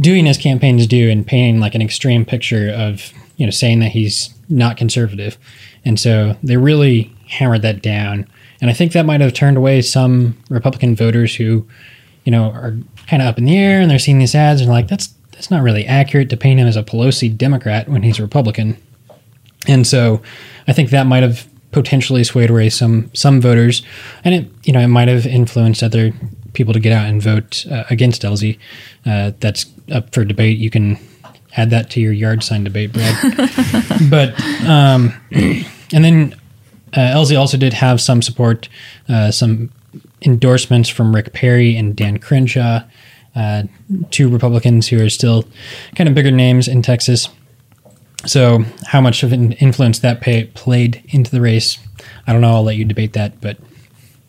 [0.00, 3.92] doing as campaigns do and painting like an extreme picture of you know saying that
[3.92, 5.38] he's not conservative
[5.84, 8.26] and so they really hammered that down
[8.60, 11.66] and i think that might have turned away some republican voters who
[12.24, 14.70] you know are kind of up in the air and they're seeing these ads and
[14.70, 18.18] like that's that's not really accurate to paint him as a pelosi democrat when he's
[18.18, 18.76] a republican
[19.68, 20.20] and so
[20.68, 23.82] i think that might have potentially swayed away some some voters
[24.24, 26.12] and it you know it might have influenced other
[26.56, 28.58] people to get out and vote uh, against Ellzey.
[29.04, 30.58] Uh, that's up for debate.
[30.58, 30.98] You can
[31.56, 33.14] add that to your yard sign debate, Brad.
[34.10, 36.34] but um, and then
[36.96, 38.68] uh, Ellzey also did have some support,
[39.08, 39.70] uh, some
[40.22, 42.80] endorsements from Rick Perry and Dan Crenshaw,
[43.34, 43.64] uh,
[44.10, 45.44] two Republicans who are still
[45.94, 47.28] kind of bigger names in Texas.
[48.24, 51.78] So, how much of an influence that pay, played into the race,
[52.26, 52.54] I don't know.
[52.54, 53.58] I'll let you debate that, but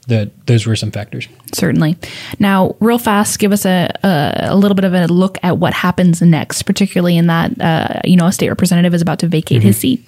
[0.08, 1.28] the, those were some factors.
[1.54, 1.98] Certainly.
[2.40, 5.74] Now, real fast, give us a, a, a little bit of a look at what
[5.74, 9.64] happens next, particularly in that uh, you know a state representative is about to vacate
[9.64, 10.04] his seat.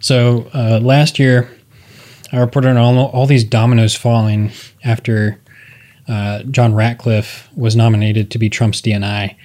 [0.00, 1.50] So uh, last year,
[2.32, 4.50] I reported on all, all these dominoes falling
[4.82, 5.40] after
[6.08, 9.36] uh, John Ratcliffe was nominated to be Trump's DNI,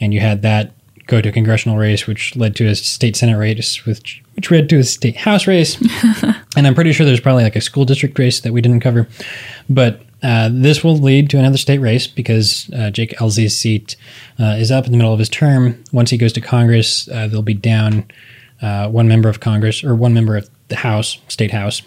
[0.00, 0.72] and you had that
[1.06, 4.68] go to a congressional race, which led to a state senate race, which which led
[4.68, 5.80] to a state house race,
[6.56, 9.08] and I'm pretty sure there's probably like a school district race that we didn't cover,
[9.68, 10.02] but.
[10.22, 13.96] Uh, this will lead to another state race because uh, Jake Ellzey's seat
[14.40, 15.84] uh, is up in the middle of his term.
[15.92, 18.06] Once he goes to Congress, uh, they'll be down
[18.62, 21.82] uh, one member of Congress or one member of the House, state House.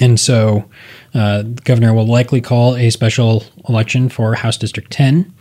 [0.00, 0.68] And so
[1.14, 5.32] uh, the governor will likely call a special election for House District 10.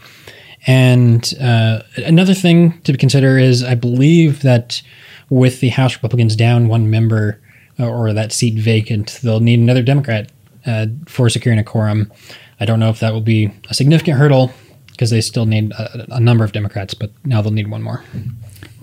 [0.67, 4.81] And uh, another thing to consider is I believe that
[5.29, 7.41] with the House Republicans down one member
[7.79, 10.31] uh, or that seat vacant, they'll need another Democrat
[10.65, 12.11] uh, for securing a quorum.
[12.59, 14.51] I don't know if that will be a significant hurdle
[14.91, 18.03] because they still need a, a number of Democrats, but now they'll need one more.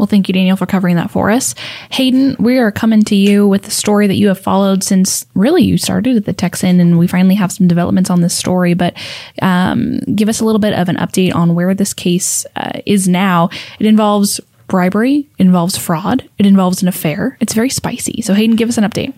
[0.01, 1.55] Well, thank you, Daniel, for covering that for us.
[1.91, 5.63] Hayden, we are coming to you with a story that you have followed since really
[5.63, 8.73] you started at the Texan, and we finally have some developments on this story.
[8.73, 8.97] But
[9.43, 13.09] um, give us a little bit of an update on where this case uh, is
[13.09, 13.51] now.
[13.79, 17.37] It involves bribery, it involves fraud, it involves an affair.
[17.39, 18.23] It's very spicy.
[18.23, 19.13] So, Hayden, give us an update.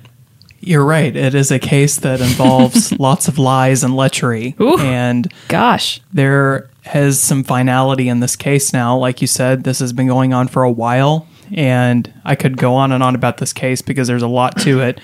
[0.58, 1.14] You're right.
[1.14, 4.58] It is a case that involves lots of lies and lechery.
[4.60, 4.80] Ooh.
[4.80, 6.00] And Gosh.
[6.12, 8.96] there has some finality in this case now.
[8.96, 11.28] Like you said, this has been going on for a while.
[11.52, 14.80] And I could go on and on about this case because there's a lot to
[14.80, 15.00] it.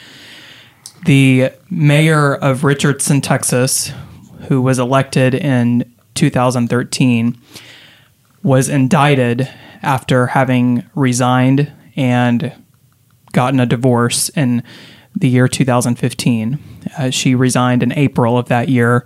[1.05, 3.93] The mayor of Richardson, Texas,
[4.49, 7.39] who was elected in 2013,
[8.43, 9.49] was indicted
[9.83, 12.53] after having resigned and
[13.33, 14.63] gotten a divorce in
[15.15, 16.59] the year 2015.
[16.97, 19.05] Uh, she resigned in April of that year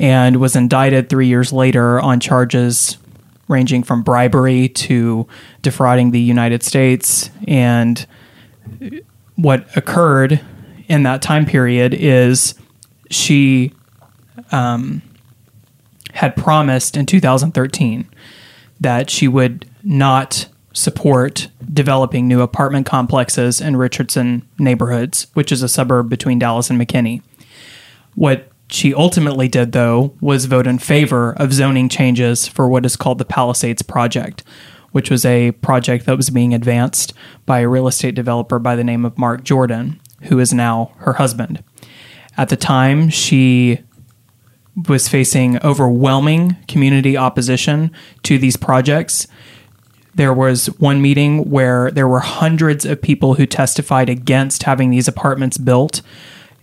[0.00, 2.96] and was indicted three years later on charges
[3.48, 5.28] ranging from bribery to
[5.60, 7.28] defrauding the United States.
[7.46, 8.06] And
[9.36, 10.40] what occurred
[10.88, 12.54] in that time period is
[13.10, 13.74] she
[14.52, 15.02] um,
[16.14, 18.08] had promised in 2013
[18.80, 25.68] that she would not support developing new apartment complexes in Richardson neighborhoods, which is a
[25.68, 27.22] suburb between Dallas and McKinney.
[28.14, 32.96] What she ultimately did, though, was vote in favor of zoning changes for what is
[32.96, 34.44] called the Palisades Project,
[34.92, 37.12] which was a project that was being advanced
[37.46, 41.14] by a real estate developer by the name of Mark Jordan, who is now her
[41.14, 41.62] husband.
[42.36, 43.80] At the time, she
[44.88, 47.90] was facing overwhelming community opposition
[48.22, 49.26] to these projects.
[50.14, 55.08] There was one meeting where there were hundreds of people who testified against having these
[55.08, 56.02] apartments built.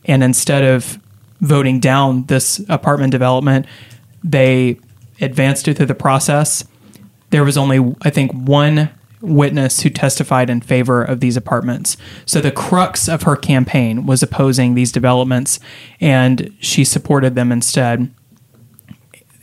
[0.05, 0.99] And instead of
[1.39, 3.65] voting down this apartment development,
[4.23, 4.79] they
[5.21, 6.63] advanced it through the process.
[7.29, 8.89] There was only, I think, one
[9.21, 11.97] witness who testified in favor of these apartments.
[12.25, 15.59] So the crux of her campaign was opposing these developments,
[15.99, 18.13] and she supported them instead.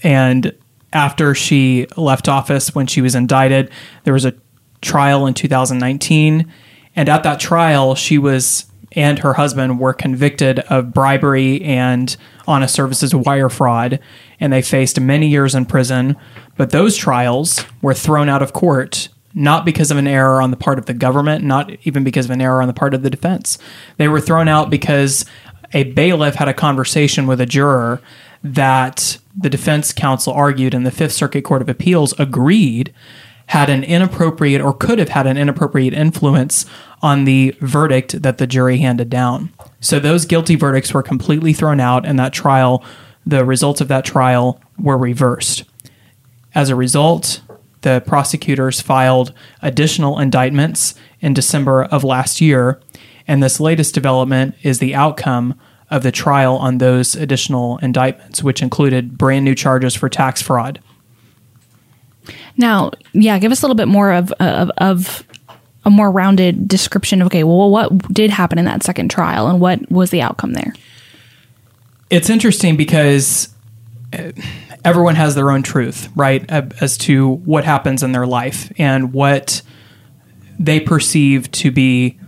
[0.02, 0.54] And
[0.92, 3.70] after she left office, when she was indicted,
[4.04, 4.34] there was a
[4.80, 6.50] trial in 2019.
[6.94, 12.16] And at that trial, she was and her husband were convicted of bribery and
[12.46, 14.00] honest services wire fraud,
[14.40, 16.16] and they faced many years in prison.
[16.56, 20.56] But those trials were thrown out of court not because of an error on the
[20.56, 23.10] part of the government, not even because of an error on the part of the
[23.10, 23.58] defense.
[23.96, 25.24] They were thrown out because
[25.72, 28.00] a bailiff had a conversation with a juror
[28.44, 32.94] that the defense counsel argued and the Fifth Circuit Court of Appeals agreed
[33.46, 36.64] had an inappropriate or could have had an inappropriate influence
[37.02, 39.50] on the verdict that the jury handed down.
[39.80, 42.82] So those guilty verdicts were completely thrown out, and that trial,
[43.26, 45.64] the results of that trial were reversed.
[46.54, 47.42] As a result,
[47.82, 52.80] the prosecutors filed additional indictments in December of last year,
[53.28, 55.54] and this latest development is the outcome
[55.90, 60.80] of the trial on those additional indictments, which included brand new charges for tax fraud.
[62.56, 65.24] Now, yeah, give us a little bit more of of, of
[65.84, 69.60] a more rounded description of okay, well, what did happen in that second trial, and
[69.60, 70.72] what was the outcome there?
[72.10, 73.48] It's interesting because
[74.12, 74.32] uh,
[74.84, 79.62] everyone has their own truth, right, as to what happens in their life and what
[80.58, 82.18] they perceive to be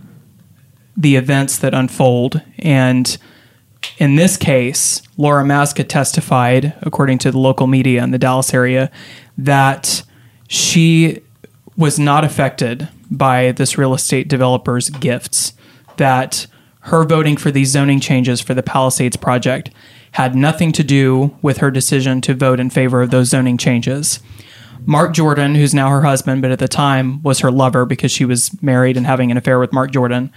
[0.97, 2.41] the events that unfold.
[2.59, 3.17] And
[3.99, 8.91] in this case, Laura Maczka testified, according to the local media in the Dallas area,
[9.37, 10.03] that
[10.47, 11.21] she
[11.75, 15.53] was not affected by this real estate developer's gifts,
[15.97, 16.47] that
[16.81, 19.69] her voting for these zoning changes for the Palisades project
[20.11, 24.19] had nothing to do with her decision to vote in favor of those zoning changes.
[24.85, 28.25] Mark Jordan, who's now her husband, but at the time was her lover because she
[28.25, 30.31] was married and having an affair with Mark Jordan,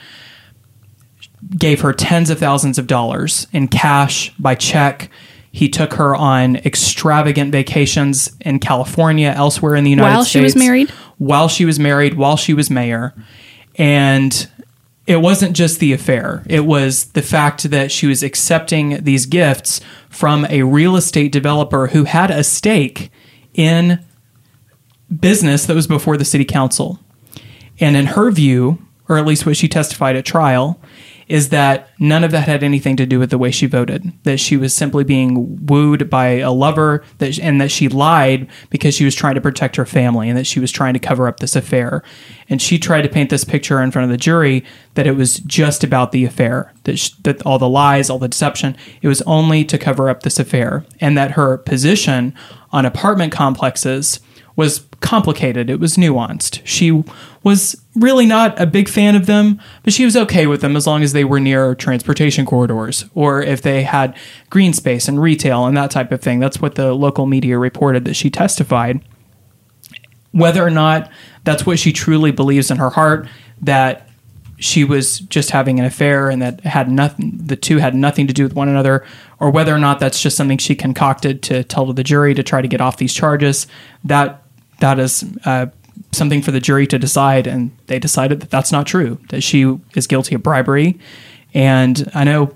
[1.57, 5.09] gave her tens of thousands of dollars in cash by check
[5.53, 10.35] he took her on extravagant vacations in California, elsewhere in the United while States.
[10.35, 10.91] While she was married?
[11.19, 13.15] While she was married, while she was mayor.
[13.77, 14.49] And
[15.07, 19.81] it wasn't just the affair, it was the fact that she was accepting these gifts
[20.09, 23.11] from a real estate developer who had a stake
[23.53, 24.05] in
[25.19, 27.01] business that was before the city council.
[27.81, 28.79] And in her view,
[29.09, 30.81] or at least what she testified at trial,
[31.31, 34.13] is that none of that had anything to do with the way she voted.
[34.25, 38.97] That she was simply being wooed by a lover, that and that she lied because
[38.97, 41.39] she was trying to protect her family, and that she was trying to cover up
[41.39, 42.03] this affair.
[42.49, 44.65] And she tried to paint this picture in front of the jury
[44.95, 48.27] that it was just about the affair, that she, that all the lies, all the
[48.27, 52.35] deception, it was only to cover up this affair, and that her position
[52.73, 54.19] on apartment complexes
[54.61, 55.71] was complicated.
[55.71, 56.61] It was nuanced.
[56.65, 57.03] She
[57.43, 60.87] was really not a big fan of them, but she was okay with them as
[60.87, 64.15] long as they were near transportation corridors or if they had
[64.51, 66.41] green space and retail and that type of thing.
[66.41, 69.01] That's what the local media reported that she testified.
[70.33, 71.11] Whether or not
[71.45, 73.27] that's what she truly believes in her heart,
[73.63, 74.11] that
[74.59, 78.35] she was just having an affair and that had nothing the two had nothing to
[78.35, 79.07] do with one another
[79.39, 82.43] or whether or not that's just something she concocted to tell to the jury to
[82.43, 83.67] try to get off these charges
[84.05, 84.40] that
[84.81, 85.67] that is uh,
[86.13, 89.19] something for the jury to decide, and they decided that that's not true.
[89.29, 90.99] That she is guilty of bribery,
[91.55, 92.55] and I know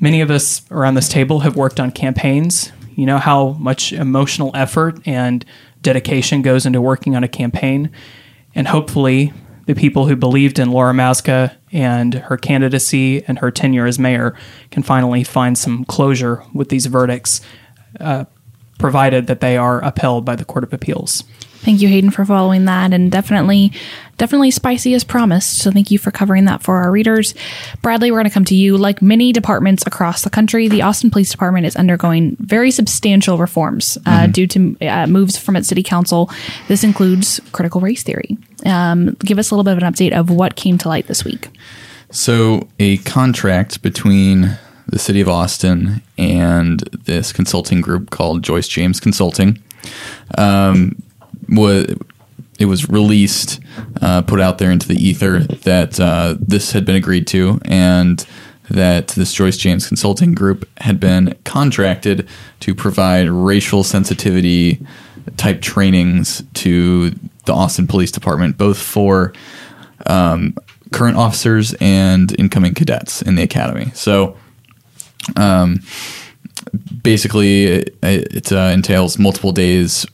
[0.00, 2.72] many of us around this table have worked on campaigns.
[2.96, 5.44] You know how much emotional effort and
[5.82, 7.90] dedication goes into working on a campaign,
[8.54, 9.32] and hopefully,
[9.66, 14.34] the people who believed in Laura Maczka and her candidacy and her tenure as mayor
[14.70, 17.40] can finally find some closure with these verdicts,
[18.00, 18.24] uh,
[18.78, 21.22] provided that they are upheld by the Court of Appeals.
[21.62, 23.70] Thank you, Hayden, for following that, and definitely,
[24.16, 25.58] definitely spicy as promised.
[25.58, 27.34] So thank you for covering that for our readers.
[27.82, 28.78] Bradley, we're going to come to you.
[28.78, 33.98] Like many departments across the country, the Austin Police Department is undergoing very substantial reforms
[34.06, 34.32] uh, mm-hmm.
[34.32, 36.30] due to uh, moves from its city council.
[36.68, 38.38] This includes critical race theory.
[38.64, 41.26] Um, give us a little bit of an update of what came to light this
[41.26, 41.48] week.
[42.10, 48.98] So, a contract between the city of Austin and this consulting group called Joyce James
[48.98, 49.62] Consulting.
[50.36, 51.00] Um,
[51.50, 51.94] was
[52.58, 53.58] it was released,
[54.02, 58.26] uh, put out there into the ether that uh, this had been agreed to, and
[58.68, 62.28] that this Joyce James Consulting Group had been contracted
[62.60, 64.86] to provide racial sensitivity
[65.38, 67.10] type trainings to
[67.46, 69.32] the Austin Police Department, both for
[70.06, 70.54] um,
[70.92, 73.90] current officers and incoming cadets in the academy.
[73.94, 74.36] So,
[75.36, 75.80] um,
[77.02, 80.06] basically, it, it uh, entails multiple days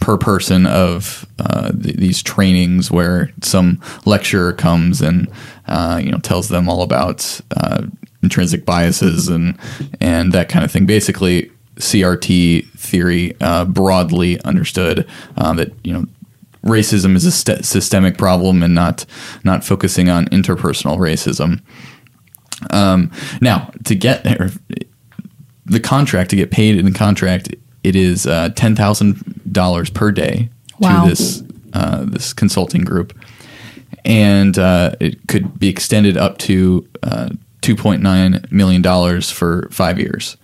[0.00, 5.30] per person of uh, th- these trainings where some lecturer comes and
[5.68, 7.86] uh, you know tells them all about uh,
[8.22, 9.56] intrinsic biases and
[10.00, 10.86] and that kind of thing.
[10.86, 16.06] Basically, CRT theory uh, broadly understood uh, that you know
[16.64, 19.04] racism is a st- systemic problem and not
[19.44, 21.60] not focusing on interpersonal racism.
[22.70, 23.10] Um,
[23.40, 24.50] now, to get there,
[25.66, 27.54] the contract to get paid in the contract,
[27.84, 31.04] it is uh, ten thousand dollars per day Wow.
[31.04, 31.42] to this
[31.74, 33.16] uh, this consulting group,
[34.04, 37.30] and uh, it could be extended up to uh,
[37.60, 40.36] two point nine million dollars for five years,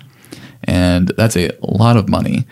[0.65, 2.47] and that's a lot of money,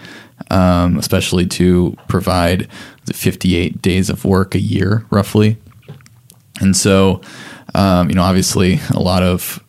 [0.51, 2.68] um, especially to provide
[3.12, 5.57] fifty eight days of work a year, roughly.
[6.61, 7.20] And so,
[7.74, 9.62] um, you know, obviously, a lot of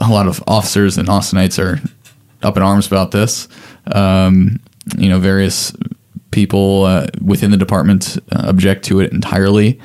[0.00, 1.80] a lot of officers and Austinites are
[2.42, 3.46] up in arms about this.
[3.94, 4.60] Um,
[4.98, 5.72] you know, various
[6.30, 9.80] people uh, within the department uh, object to it entirely.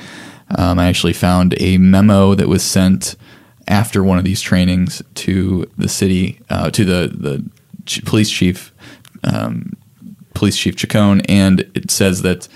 [0.58, 3.16] Um, I actually found a memo that was sent
[3.68, 7.50] after one of these trainings to the city, uh, to the the
[7.86, 8.72] ch- police chief,
[9.24, 9.74] um,
[10.36, 12.48] police chief Chacon, and it says that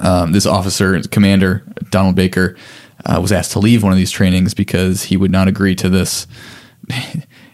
[0.00, 2.56] um, this officer, commander Donald Baker,
[3.04, 5.88] uh, was asked to leave one of these trainings because he would not agree to
[5.88, 6.26] this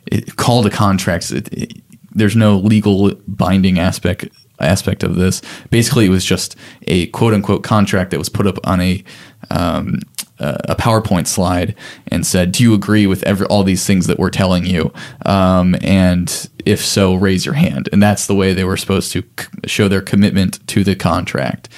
[0.07, 1.31] it, call to contracts.
[1.31, 1.73] It, it-
[2.15, 4.29] there's no legal binding aspect
[4.61, 5.43] aspect of this.
[5.71, 6.57] Basically, it was just
[6.87, 9.05] a quote unquote contract that was put up on a
[9.51, 10.01] um,
[10.39, 11.75] a PowerPoint slide
[12.09, 14.93] and said, "Do you agree with every, all these things that we're telling you?"
[15.25, 17.89] Um, and if so, raise your hand.
[17.93, 21.69] And that's the way they were supposed to c- show their commitment to the contract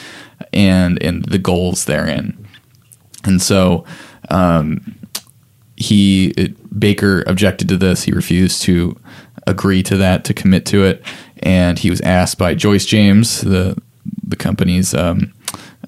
[0.52, 2.46] and and the goals therein.
[3.24, 3.84] And so
[4.30, 4.98] um,
[5.76, 8.04] he it, Baker objected to this.
[8.04, 8.96] He refused to
[9.46, 11.02] agree to that to commit to it,
[11.42, 13.76] and he was asked by Joyce James, the
[14.26, 15.32] the company's um,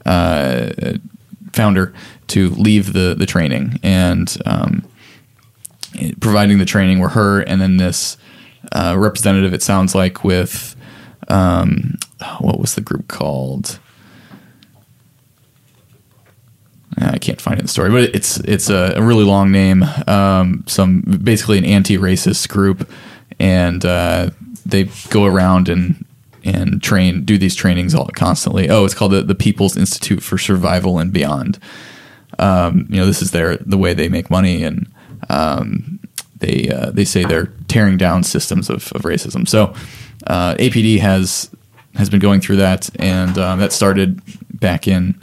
[0.05, 0.71] uh,
[1.53, 1.93] founder,
[2.29, 3.79] to leave the the training.
[3.83, 4.87] And um,
[6.21, 8.17] providing the training were her, and then this
[8.73, 9.55] uh, representative.
[9.55, 10.77] It sounds like with
[11.29, 11.99] um,
[12.41, 13.79] what was the group called?
[16.99, 19.85] I can't find it in the story, but it's it's a, a really long name.
[20.07, 22.89] Um, some basically an anti-racist group,
[23.39, 24.31] and uh,
[24.65, 26.05] they go around and
[26.45, 28.71] and train do these trainings all constantly.
[28.71, 31.59] Oh, it's called the, the People's Institute for Survival and Beyond.
[32.39, 34.91] Um, you know, this is their the way they make money, and
[35.29, 36.01] um,
[36.39, 39.49] they uh, they say they're tearing down systems of, of racism.
[39.49, 39.75] So
[40.27, 41.51] uh, APD has
[41.97, 44.21] has been going through that, and um, that started
[44.61, 45.21] back in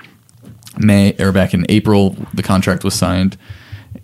[0.78, 2.16] May or back in April.
[2.34, 3.38] The contract was signed,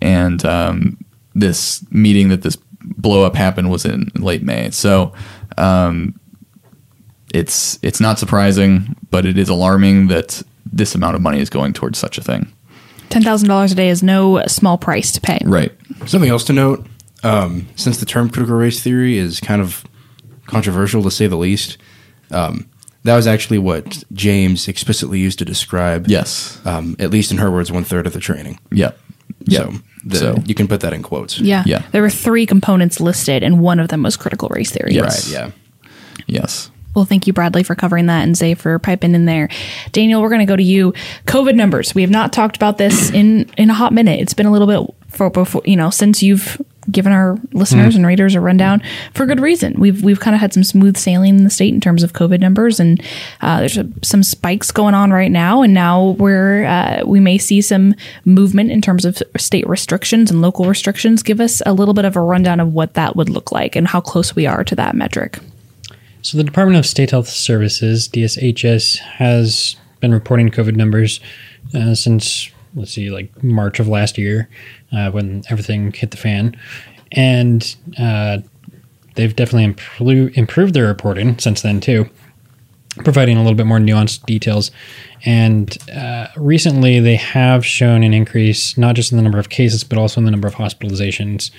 [0.00, 0.96] and um,
[1.34, 4.70] this meeting that this blow up happened was in late May.
[4.70, 5.12] So
[5.58, 6.18] um,
[7.32, 11.72] it's it's not surprising, but it is alarming that this amount of money is going
[11.72, 12.52] towards such a thing.
[13.10, 15.38] $10,000 a day is no small price to pay.
[15.44, 15.72] Right.
[16.06, 16.86] Something else to note,
[17.24, 19.84] um, since the term critical race theory is kind of
[20.46, 21.76] controversial to say the least,
[22.30, 22.70] um,
[23.02, 26.60] that was actually what James explicitly used to describe, Yes.
[26.64, 28.60] um, at least in her words, one third of the training.
[28.70, 28.96] Yep.
[29.46, 29.62] Yep.
[29.62, 31.38] So, the, So- you can put that in quotes.
[31.40, 31.62] Yeah.
[31.66, 31.82] Yeah.
[31.92, 34.94] There were three components listed, and one of them was critical race theory.
[34.94, 35.32] Yes.
[35.32, 35.50] Right, yeah.
[36.26, 36.70] Yes.
[36.94, 39.48] Well, thank you, Bradley, for covering that and Zay for piping in there.
[39.92, 40.92] Daniel, we're going to go to you.
[41.26, 41.94] COVID numbers.
[41.94, 44.18] We have not talked about this in in a hot minute.
[44.20, 46.60] It's been a little bit for before you know since you've
[46.90, 48.82] given our listeners and readers a rundown
[49.14, 49.74] for good reason.
[49.78, 52.40] We've we've kind of had some smooth sailing in the state in terms of COVID
[52.40, 53.02] numbers, and
[53.40, 55.62] uh, there's a, some spikes going on right now.
[55.62, 60.40] And now we're uh, we may see some movement in terms of state restrictions and
[60.40, 61.22] local restrictions.
[61.22, 63.86] Give us a little bit of a rundown of what that would look like and
[63.88, 65.38] how close we are to that metric.
[66.22, 71.20] So the Department of State Health Services (DSHS) has been reporting COVID numbers
[71.74, 74.48] uh, since let's see, like March of last year,
[74.92, 76.56] uh, when everything hit the fan,
[77.12, 78.38] and uh,
[79.14, 82.08] they've definitely impro- improved their reporting since then too,
[82.98, 84.70] providing a little bit more nuanced details.
[85.24, 89.84] And uh, recently, they have shown an increase not just in the number of cases,
[89.84, 91.50] but also in the number of hospitalizations.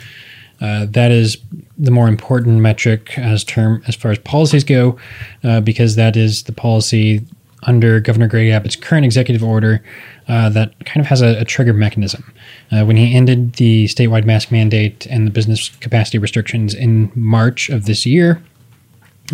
[0.59, 1.38] Uh, that is
[1.78, 4.97] the more important metric as term as far as policies go,
[5.43, 7.26] uh, because that is the policy
[7.64, 9.84] under Governor Greg Abbott's current executive order
[10.28, 12.34] uh, that kind of has a, a trigger mechanism.
[12.72, 17.70] Uh, when he ended the statewide mask mandate and the business capacity restrictions in March
[17.70, 18.41] of this year,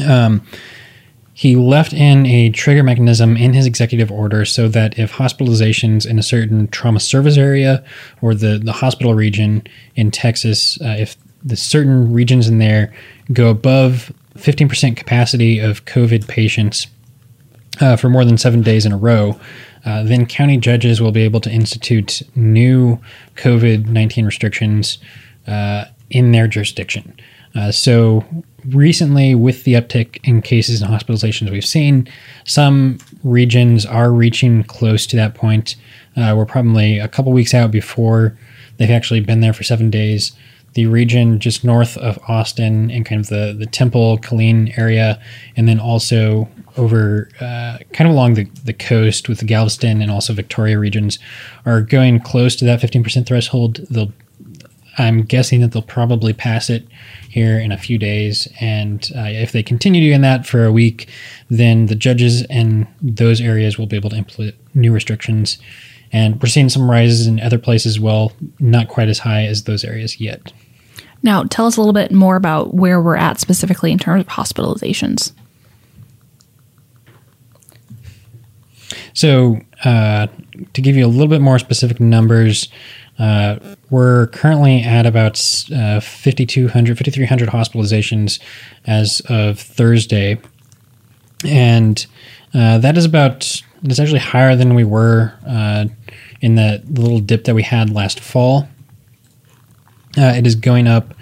[0.08, 0.42] um,
[1.34, 6.18] he left in a trigger mechanism in his executive order so that if hospitalizations in
[6.18, 7.84] a certain trauma service area
[8.22, 9.64] or the, the hospital region
[9.96, 12.92] in Texas, uh, if the certain regions in there
[13.34, 16.88] go above 15% capacity of COVID patients
[17.80, 19.40] uh, for more than seven days in a row,
[19.86, 23.00] uh, then county judges will be able to institute new
[23.36, 24.98] COVID 19 restrictions
[25.48, 27.16] uh, in their jurisdiction.
[27.56, 28.26] Uh, so,
[28.66, 32.08] recently, with the uptick in cases and hospitalizations we've seen,
[32.44, 35.76] some regions are reaching close to that point.
[36.16, 38.38] Uh, we're probably a couple weeks out before
[38.78, 40.34] they've actually been there for seven days.
[40.74, 45.20] The region just north of Austin and kind of the, the Temple, Killeen area,
[45.56, 46.48] and then also
[46.78, 51.20] over uh, kind of along the, the coast with the Galveston and also Victoria regions
[51.66, 53.82] are going close to that 15% threshold.
[53.90, 54.12] They'll
[54.98, 56.88] I'm guessing that they'll probably pass it
[57.30, 58.48] here in a few days.
[58.60, 61.08] And uh, if they continue doing that for a week,
[61.50, 65.60] then the judges in those areas will be able to implement new restrictions.
[66.12, 69.64] And we're seeing some rises in other places as well, not quite as high as
[69.64, 70.52] those areas yet.
[71.22, 74.28] Now, tell us a little bit more about where we're at specifically in terms of
[74.28, 75.32] hospitalizations.
[79.18, 80.28] So, uh,
[80.74, 82.70] to give you a little bit more specific numbers,
[83.18, 83.58] uh,
[83.90, 85.40] we're currently at about
[85.76, 88.40] uh, 5,200, 5,300 hospitalizations
[88.86, 90.40] as of Thursday.
[91.44, 92.06] And
[92.54, 95.86] uh, that is about, it's actually higher than we were uh,
[96.42, 98.70] in the little dip that we had last fall.
[100.16, 101.16] Uh, it is going up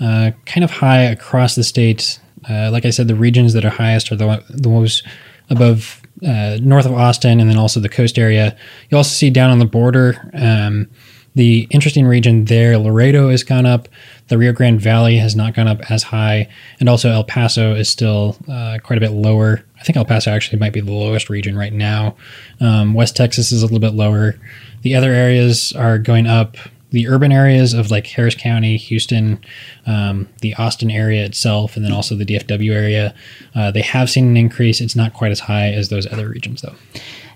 [0.00, 2.20] uh, kind of high across the state.
[2.46, 5.02] like I said, the regions that are highest are the, the ones
[5.48, 8.56] above north of Austin and then also the coast area.
[8.90, 10.30] You also see down on the border.
[10.34, 10.88] Um,
[11.34, 13.88] the interesting region there, Laredo has gone up.
[14.26, 16.48] The Rio Grande Valley has not gone up as high.
[16.80, 19.64] And also El Paso is still uh, quite a bit lower.
[19.78, 22.16] I think El Paso actually might be the lowest region right now.
[22.60, 24.34] Um, West Texas is a little bit lower.
[24.82, 26.56] The other areas are going up.
[26.90, 29.40] The urban areas of like Harris County, Houston,
[29.86, 33.14] um, the Austin area itself, and then also the DFW area,
[33.54, 34.80] uh, they have seen an increase.
[34.80, 36.74] It's not quite as high as those other regions, though.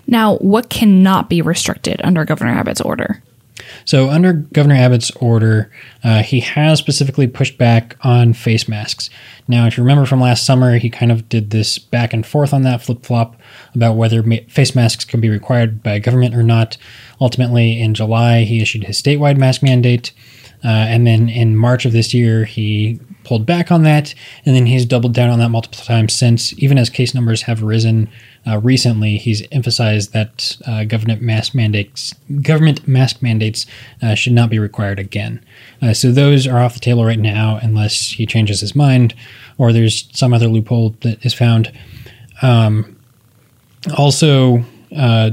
[0.07, 3.21] Now, what cannot be restricted under Governor Abbott's order?
[3.85, 5.71] So, under Governor Abbott's order,
[6.03, 9.09] uh, he has specifically pushed back on face masks.
[9.47, 12.53] Now, if you remember from last summer, he kind of did this back and forth
[12.53, 13.35] on that flip flop
[13.75, 16.77] about whether face masks can be required by government or not.
[17.19, 20.11] Ultimately, in July, he issued his statewide mask mandate.
[20.63, 24.15] Uh, and then in March of this year, he pulled back on that,
[24.45, 27.63] and then he's doubled down on that multiple times since, even as case numbers have
[27.63, 28.09] risen
[28.45, 33.65] uh, recently, he's emphasized that uh, government mask mandates, government mask mandates,
[34.01, 35.43] uh, should not be required again.
[35.81, 39.13] Uh, so those are off the table right now, unless he changes his mind
[39.57, 41.71] or there's some other loophole that is found.
[42.41, 42.97] Um,
[43.97, 44.65] also,
[44.95, 45.31] uh,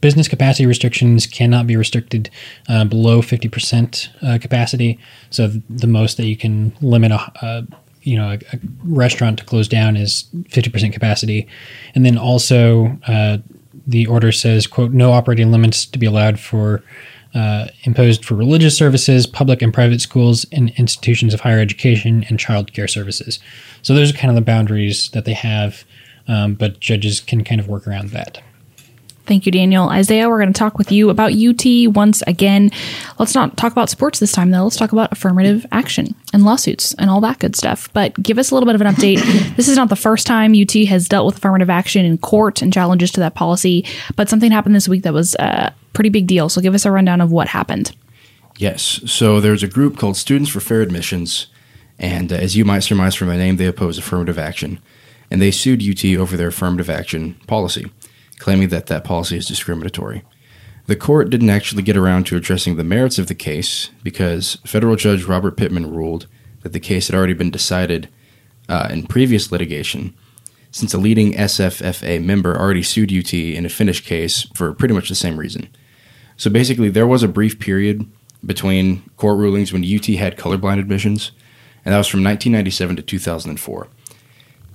[0.00, 2.30] business capacity restrictions cannot be restricted
[2.68, 4.98] uh, below 50% capacity.
[5.30, 7.66] So the most that you can limit a
[8.06, 11.46] you know a, a, restaurant to close down is 50% capacity.
[11.94, 13.38] And then also uh,
[13.86, 16.82] the order says quote no operating limits to be allowed for
[17.34, 22.38] uh, imposed for religious services public and private schools and institutions of higher education and
[22.38, 23.38] child care services.
[23.82, 25.84] So those are kind of the boundaries that they have
[26.28, 28.42] um, but judges can kind of work around that
[29.26, 29.88] Thank you, Daniel.
[29.88, 32.70] Isaiah, we're going to talk with you about UT once again.
[33.18, 34.62] Let's not talk about sports this time, though.
[34.62, 37.92] Let's talk about affirmative action and lawsuits and all that good stuff.
[37.92, 39.16] But give us a little bit of an update.
[39.56, 42.72] this is not the first time UT has dealt with affirmative action in court and
[42.72, 46.48] challenges to that policy, but something happened this week that was a pretty big deal.
[46.48, 47.96] So give us a rundown of what happened.
[48.58, 49.00] Yes.
[49.06, 51.48] So there's a group called Students for Fair Admissions.
[51.98, 54.78] And uh, as you might surmise from my name, they oppose affirmative action.
[55.32, 57.90] And they sued UT over their affirmative action policy
[58.38, 60.22] claiming that that policy is discriminatory.
[60.86, 64.94] The court didn't actually get around to addressing the merits of the case because federal
[64.96, 66.26] judge Robert Pittman ruled
[66.62, 68.08] that the case had already been decided
[68.68, 70.14] uh, in previous litigation,
[70.70, 75.08] since a leading SFFA member already sued UT in a finished case for pretty much
[75.08, 75.68] the same reason.
[76.36, 78.08] So basically, there was a brief period
[78.44, 81.32] between court rulings when UT had colorblind admissions,
[81.84, 83.88] and that was from 1997 to 2004.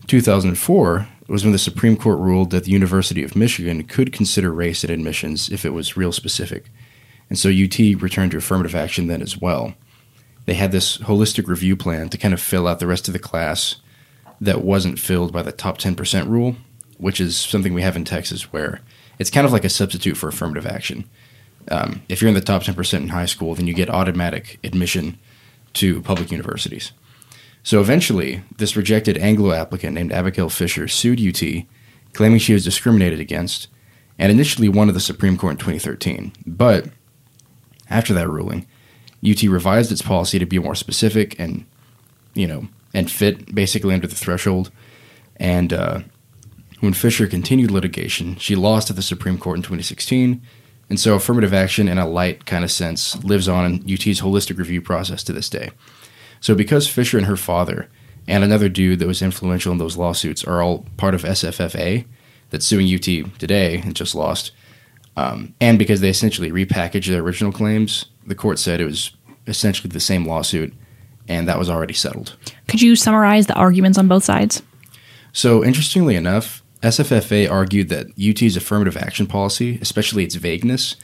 [0.07, 4.83] 2004, was when the Supreme Court ruled that the University of Michigan could consider race
[4.83, 6.65] in admissions if it was real specific.
[7.29, 9.73] And so UT returned to affirmative action then as well.
[10.45, 13.19] They had this holistic review plan to kind of fill out the rest of the
[13.19, 13.77] class
[14.41, 16.57] that wasn't filled by the top 10% rule,
[16.97, 18.81] which is something we have in Texas where
[19.17, 21.09] it's kind of like a substitute for affirmative action.
[21.69, 25.19] Um, if you're in the top 10% in high school, then you get automatic admission
[25.73, 26.91] to public universities.
[27.63, 31.65] So eventually, this rejected Anglo applicant named Abigail Fisher sued UT,
[32.13, 33.67] claiming she was discriminated against,
[34.17, 36.33] and initially won at the Supreme Court in 2013.
[36.45, 36.87] But
[37.89, 38.65] after that ruling,
[39.27, 41.65] UT revised its policy to be more specific and,
[42.33, 44.71] you know, and fit basically under the threshold.
[45.37, 46.01] And uh,
[46.79, 50.41] when Fisher continued litigation, she lost at the Supreme Court in 2016.
[50.89, 54.57] And so affirmative action, in a light kind of sense, lives on in UT's holistic
[54.57, 55.69] review process to this day.
[56.41, 57.87] So because Fisher and her father
[58.27, 62.05] and another dude that was influential in those lawsuits are all part of SFFA,
[62.49, 64.51] that's suing UT today and just lost.
[65.15, 69.11] Um, and because they essentially repackaged their original claims, the court said it was
[69.47, 70.73] essentially the same lawsuit,
[71.27, 72.35] and that was already settled.
[72.67, 74.61] Could you summarize the arguments on both sides?
[75.33, 80.95] So, interestingly enough, SFFA argued that UT's affirmative action policy, especially its vagueness,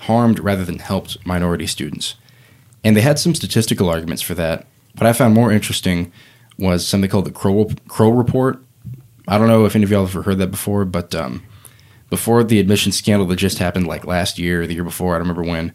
[0.00, 2.14] harmed rather than helped minority students.
[2.84, 4.66] And they had some statistical arguments for that.
[4.96, 6.12] What I found more interesting
[6.58, 8.62] was something called the Kroll, Report.
[9.28, 11.42] I don't know if any of y'all have ever heard that before, but um,
[12.08, 15.18] before the admission scandal that just happened, like last year or the year before, I
[15.18, 15.72] don't remember when,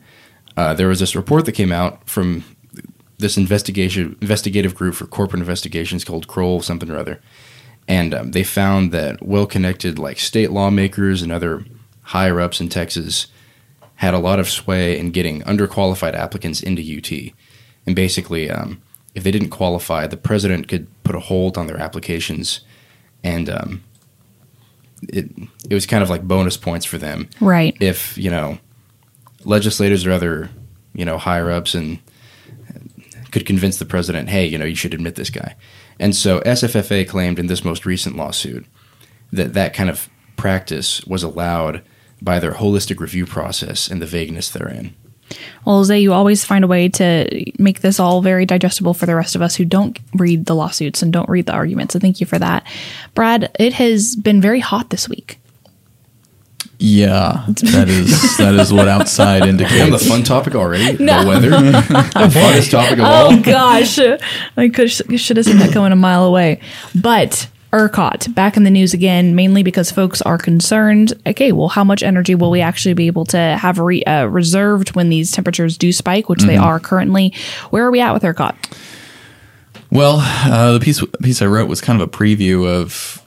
[0.58, 2.44] uh, there was this report that came out from
[3.18, 7.22] this investigation investigative group for corporate investigations called Kroll something or other,
[7.88, 11.64] and um, they found that well-connected like state lawmakers and other
[12.04, 13.28] higher ups in Texas
[13.96, 17.34] had a lot of sway in getting underqualified applicants into UT,
[17.86, 18.82] and basically, um,
[19.14, 22.62] if they didn't qualify, the president could put a hold on their applications,
[23.24, 23.84] and um,
[25.10, 25.30] it
[25.70, 27.76] it was kind of like bonus points for them Right.
[27.80, 28.58] if you know
[29.44, 30.50] legislators or other
[30.94, 32.00] you know higher ups and
[33.32, 35.56] could convince the president, hey, you know, you should admit this guy.
[36.00, 38.66] And so SFFA claimed in this most recent lawsuit
[39.34, 41.82] that that kind of practice was allowed
[42.22, 44.96] by their holistic review process and the vagueness therein.
[45.66, 49.16] Well, Jose, you always find a way to make this all very digestible for the
[49.16, 51.94] rest of us who don't read the lawsuits and don't read the arguments.
[51.94, 52.66] So thank you for that.
[53.16, 55.40] Brad, it has been very hot this week.
[56.78, 60.08] Yeah, that is that is what outside And the indicates.
[60.08, 63.34] fun topic already, the weather, the funnest topic of Oh all.
[63.34, 63.98] Oh gosh,
[64.58, 66.60] I could should have seen that going a mile away.
[66.94, 71.14] But ERCOT back in the news again, mainly because folks are concerned.
[71.28, 74.96] Okay, well, how much energy will we actually be able to have re- uh, reserved
[74.96, 77.34] when these temperatures do spike, which they are currently?
[77.72, 78.56] Where are we at with ERCOT?
[79.92, 83.22] Well, uh, the piece piece I wrote was kind of a preview of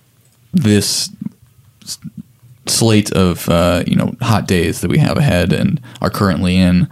[0.53, 1.11] this
[2.66, 6.89] slate of uh, you know hot days that we have ahead and are currently in.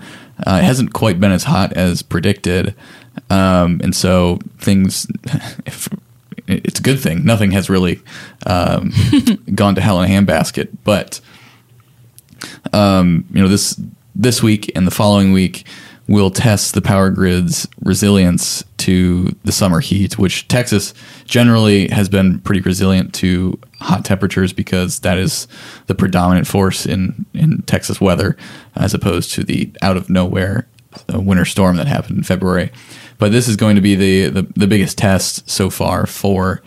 [0.47, 2.75] Uh, it hasn't quite been as hot as predicted,
[3.31, 5.07] um, and so things.
[5.67, 5.89] If,
[6.49, 7.25] it's a good thing.
[7.25, 8.01] Nothing has really
[8.47, 8.93] um,
[9.55, 11.21] gone to hell in a handbasket, but
[12.73, 13.81] um, you know this
[14.15, 15.67] this week and the following week
[16.09, 20.95] will test the power grid's resilience to the summer heat, which Texas
[21.25, 25.49] generally has been pretty resilient to hot temperatures because that is
[25.87, 28.37] the predominant force in in Texas weather,
[28.77, 30.69] as opposed to the out of nowhere
[31.13, 32.71] uh, winter storm that happened in February.
[33.19, 36.63] But this is going to be the the, the biggest test so far for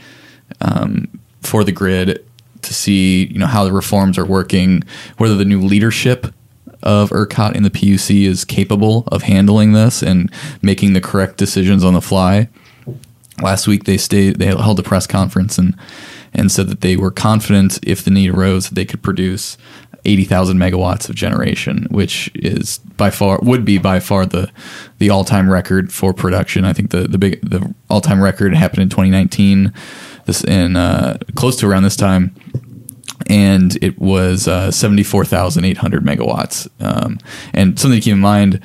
[0.62, 1.08] um,
[1.42, 2.26] for the grid
[2.62, 4.84] to see you know how the reforms are working,
[5.18, 6.28] whether the new leadership
[6.82, 10.32] of ERCOT in the PUC is capable of handling this and
[10.62, 12.48] making the correct decisions on the fly.
[13.42, 15.76] Last week they stayed they held a press conference and
[16.34, 19.58] and said that they were confident if the need arose that they could produce
[20.06, 24.52] 80,000 megawatts of generation, which is by far would be by far the
[24.98, 26.66] the all-time record for production.
[26.66, 29.74] I think the the big the all-time record happened in 2019
[30.26, 32.36] this in uh, close to around this time
[33.28, 36.68] and it was uh, 74,800 megawatts.
[36.80, 37.20] Um,
[37.54, 38.62] and something to keep in mind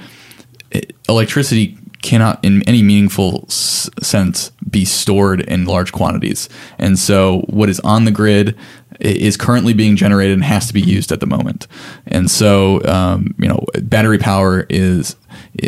[0.71, 6.49] it- electricity cannot, in any meaningful s- sense, be stored in large quantities.
[6.79, 8.57] And so, what is on the grid
[9.01, 11.67] is currently being generated and has to be used at the moment.
[12.07, 15.17] And so, um, you know, battery power is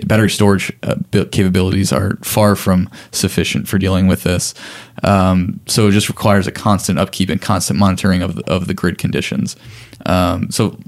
[0.07, 0.97] battery storage uh,
[1.32, 4.55] capabilities are far from sufficient for dealing with this.
[5.03, 8.74] Um, so it just requires a constant upkeep and constant monitoring of the, of the
[8.74, 9.57] grid conditions.
[10.05, 10.78] Um, so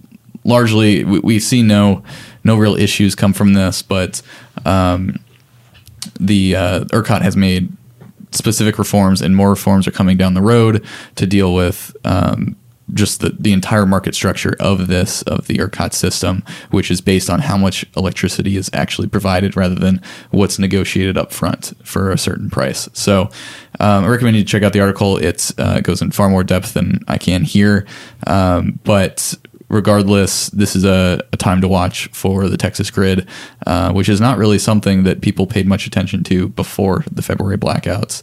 [0.45, 2.03] largely, we, we see no
[2.45, 4.23] no real issues come from this, but
[4.65, 5.19] um,
[6.19, 7.73] the uh, ERCOT has made
[8.33, 10.85] specific reforms, and more reforms are coming down the road
[11.17, 12.57] to deal with um,
[12.95, 17.29] just the, the entire market structure of this of the ERCOT system, which is based
[17.29, 20.01] on how much electricity is actually provided rather than
[20.31, 22.89] what's negotiated up front for a certain price.
[22.93, 23.31] So,
[23.81, 25.17] um, I recommend you check out the article.
[25.19, 27.87] It's uh, it goes in far more depth than I can here,
[28.27, 29.35] um, but
[29.69, 33.29] regardless, this is a, a time to watch for the Texas grid,
[33.67, 37.59] uh, which is not really something that people paid much attention to before the February
[37.59, 38.23] blackouts,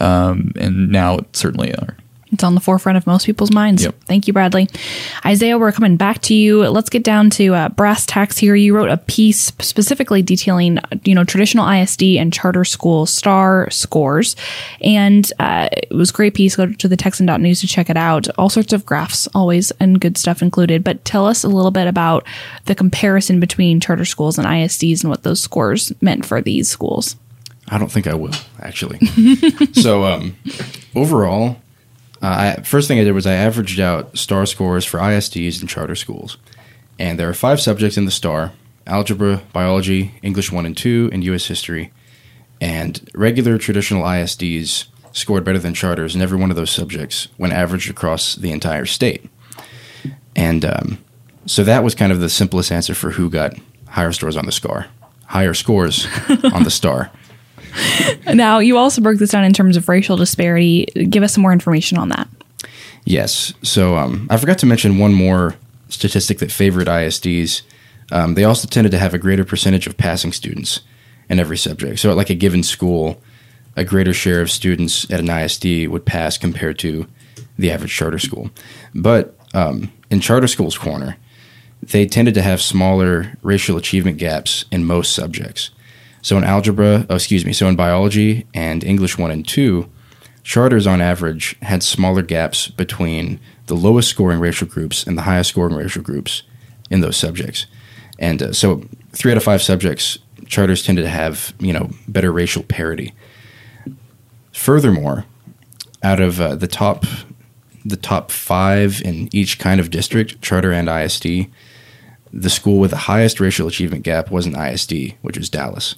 [0.00, 1.96] um, and now certainly are.
[2.32, 3.84] It's on the forefront of most people's minds.
[3.84, 4.04] Yep.
[4.06, 4.68] Thank you, Bradley.
[5.24, 6.66] Isaiah, we're coming back to you.
[6.66, 8.54] Let's get down to uh, brass tacks here.
[8.54, 14.34] You wrote a piece specifically detailing, you know, traditional ISD and charter school STAAR scores,
[14.80, 16.56] and uh, it was a great piece.
[16.56, 18.28] Go to the Texan.news to check it out.
[18.38, 20.82] All sorts of graphs, always, and good stuff included.
[20.82, 22.26] But tell us a little bit about
[22.64, 27.16] the comparison between charter schools and ISDs and what those scores meant for these schools.
[27.68, 28.98] I don't think I will actually.
[29.72, 30.36] so um,
[30.94, 31.56] overall,
[32.22, 35.68] Uh, I, first thing I did was I averaged out STAAR scores for ISDs and
[35.68, 36.38] charter schools.
[36.98, 38.52] And there are five subjects in the STAAR
[38.86, 41.46] algebra, biology, English 1 and 2, and U.S.
[41.46, 41.92] history.
[42.60, 47.52] And regular traditional ISDs scored better than charters in every one of those subjects when
[47.52, 49.28] averaged across the entire state.
[50.34, 50.98] And um,
[51.46, 53.54] so that was kind of the simplest answer for who got
[53.88, 54.86] higher scores on the scar,
[55.26, 56.06] higher scores
[56.52, 57.10] on the STAAR.
[58.34, 60.86] Now, you also broke this down in terms of racial disparity.
[61.08, 62.28] Give us some more information on that.
[63.04, 63.52] Yes.
[63.62, 65.56] So um, I forgot to mention one more
[65.88, 67.62] statistic that favored ISDs.
[68.10, 70.80] Um, they also tended to have a greater percentage of passing students
[71.28, 71.98] in every subject.
[71.98, 73.22] So, at like a given school,
[73.76, 77.06] a greater share of students at an ISD would pass compared to
[77.58, 78.50] the average charter school.
[78.94, 81.16] But um, in charter schools' corner,
[81.82, 85.70] they tended to have smaller racial achievement gaps in most subjects.
[86.22, 89.88] So in algebra, oh, excuse me, so in biology and English 1 and 2,
[90.44, 95.50] charters on average had smaller gaps between the lowest scoring racial groups and the highest
[95.50, 96.42] scoring racial groups
[96.90, 97.66] in those subjects.
[98.18, 102.30] And uh, so 3 out of 5 subjects charters tended to have, you know, better
[102.30, 103.12] racial parity.
[104.52, 105.24] Furthermore,
[106.02, 107.04] out of uh, the top
[107.84, 111.50] the top 5 in each kind of district, charter and ISD,
[112.32, 115.96] the school with the highest racial achievement gap was an ISD, which was Dallas.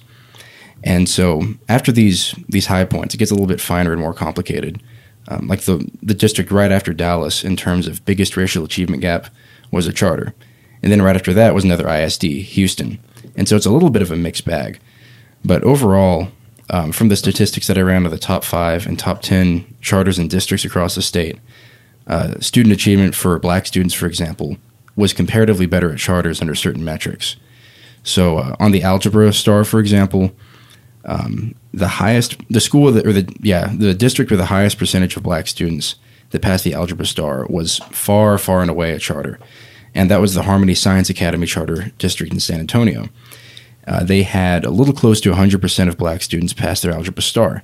[0.83, 4.13] And so after these these high points, it gets a little bit finer and more
[4.13, 4.81] complicated.
[5.27, 9.27] Um, like the the district right after Dallas, in terms of biggest racial achievement gap,
[9.71, 10.35] was a charter,
[10.83, 12.99] and then right after that was another ISD, Houston.
[13.35, 14.79] And so it's a little bit of a mixed bag.
[15.43, 16.29] But overall,
[16.69, 20.19] um, from the statistics that I ran of the top five and top ten charters
[20.19, 21.39] and districts across the state,
[22.07, 24.57] uh, student achievement for black students, for example,
[24.95, 27.35] was comparatively better at charters under certain metrics.
[28.03, 30.31] So uh, on the algebra STAAR, for example,
[31.05, 35.15] um, the highest, the school that, or the yeah, the district with the highest percentage
[35.15, 35.95] of black students
[36.31, 39.39] that passed the algebra STAAR was far, far and away a charter,
[39.93, 43.09] and that was the Harmony Science Academy Charter District in San Antonio.
[43.87, 47.63] Uh, they had a little close to 100% of black students pass their algebra STAAR.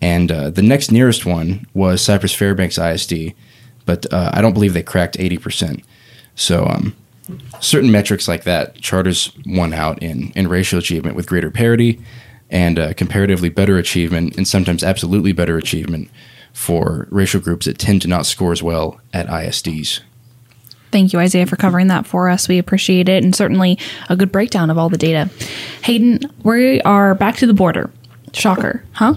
[0.00, 3.34] And uh, the next nearest one was Cypress Fairbanks ISD,
[3.86, 5.84] but uh, I don't believe they cracked 80%.
[6.34, 6.96] So, um,
[7.60, 12.00] certain metrics like that, charters won out in, in racial achievement with greater parity
[12.52, 16.08] and uh, comparatively better achievement, and sometimes absolutely better achievement
[16.52, 20.00] for racial groups that tend to not score as well at ISDs.
[20.92, 22.48] Thank you, Isaiah, for covering that for us.
[22.48, 23.78] We appreciate it, and certainly
[24.10, 25.30] a good breakdown of all the data.
[25.84, 27.90] Hayden, we are back to the border.
[28.34, 29.14] Shocker, huh?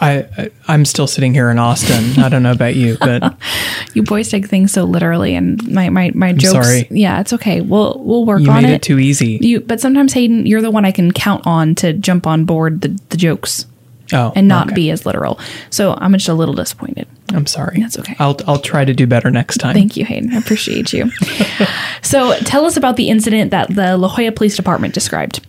[0.00, 2.22] I, I am still sitting here in Austin.
[2.22, 3.34] I don't know about you, but
[3.94, 6.52] You boys take things so literally, and my my my jokes.
[6.52, 6.86] sorry.
[6.90, 7.60] Yeah, it's okay.
[7.60, 8.76] We'll we'll work you on made it.
[8.76, 9.38] it too easy.
[9.40, 12.82] You, but sometimes Hayden, you're the one I can count on to jump on board
[12.82, 13.66] the, the jokes
[14.12, 14.74] oh, and not okay.
[14.74, 15.40] be as literal.
[15.70, 17.08] So I'm just a little disappointed.
[17.32, 17.80] I'm sorry.
[17.80, 18.14] That's okay.
[18.18, 19.74] I'll I'll try to do better next time.
[19.74, 20.32] Thank you, Hayden.
[20.32, 21.10] I appreciate you.
[22.02, 25.44] so tell us about the incident that the La Joya Police Department described.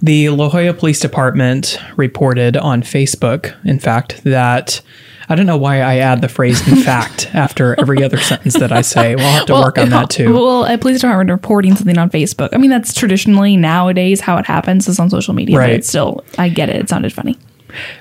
[0.00, 4.80] The La Joya Police Department reported on Facebook, in fact, that
[5.28, 8.70] I don't know why I add the phrase "in fact" after every other sentence that
[8.72, 9.14] I say.
[9.16, 10.32] We'll have to work on that too.
[10.32, 12.50] Well, a police department reporting something on Facebook.
[12.52, 15.56] I mean, that's traditionally nowadays how it happens is on social media.
[15.56, 15.70] But Right.
[15.74, 16.76] it's still, I get it.
[16.76, 17.36] It sounded funny.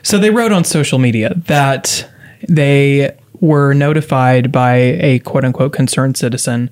[0.03, 2.07] So they wrote on social media that
[2.47, 6.69] they were notified by a quote unquote concerned citizen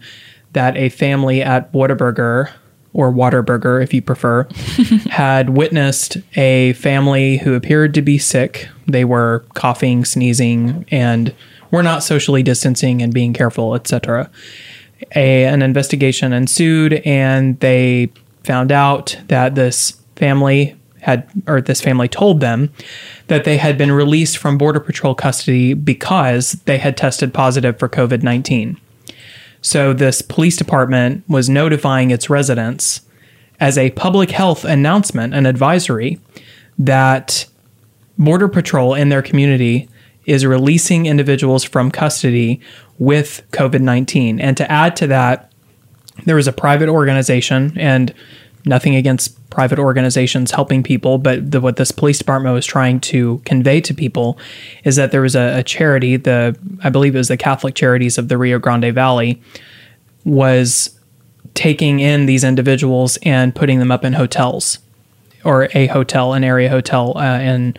[0.53, 2.49] that a family at Whataburger
[2.95, 4.47] or Waterburger, if you prefer,
[5.11, 8.69] had witnessed a family who appeared to be sick.
[8.87, 11.35] They were coughing, sneezing, and
[11.71, 14.31] were not socially distancing and being careful, etc.
[15.13, 18.13] A, an investigation ensued, and they
[18.45, 22.71] found out that this family had, or this family told them
[23.27, 27.89] that they had been released from Border Patrol custody because they had tested positive for
[27.89, 28.79] COVID 19.
[29.65, 33.01] So this police department was notifying its residents
[33.59, 36.19] as a public health announcement and advisory
[36.77, 37.47] that
[38.15, 39.89] Border Patrol in their community
[40.27, 42.61] is releasing individuals from custody
[42.99, 44.39] with COVID 19.
[44.39, 45.51] And to add to that,
[46.25, 48.13] there was a private organization, and
[48.67, 53.41] nothing against private organizations helping people, but the, what this police department was trying to
[53.45, 54.37] convey to people
[54.83, 56.53] is that there was a, a charity, the
[56.83, 59.41] I believe it was the Catholic Charities of the Rio Grande Valley,
[60.25, 60.99] was
[61.53, 64.79] taking in these individuals and putting them up in hotels
[65.45, 67.77] or a hotel, an area hotel uh, in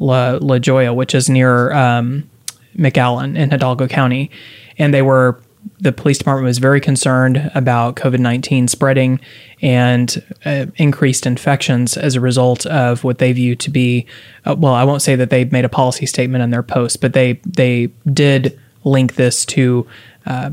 [0.00, 2.28] La, La which is near um,
[2.76, 4.30] McAllen in Hidalgo County.
[4.76, 5.40] And they were,
[5.80, 9.20] the police department was very concerned about COVID 19 spreading
[9.62, 14.06] and uh, increased infections as a result of what they view to be,
[14.44, 17.12] uh, well, I won't say that they made a policy statement in their post, but
[17.12, 19.86] they, they did link this to
[20.26, 20.50] uh,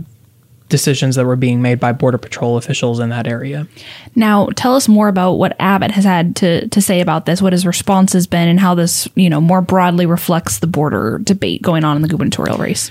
[0.69, 3.67] decisions that were being made by Border Patrol officials in that area.
[4.15, 7.53] Now, tell us more about what Abbott has had to, to say about this, what
[7.53, 11.61] his response has been, and how this, you know, more broadly reflects the border debate
[11.61, 12.89] going on in the gubernatorial race.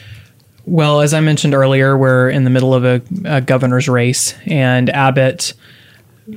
[0.71, 4.89] Well, as I mentioned earlier, we're in the middle of a, a governor's race, and
[4.91, 5.53] Abbott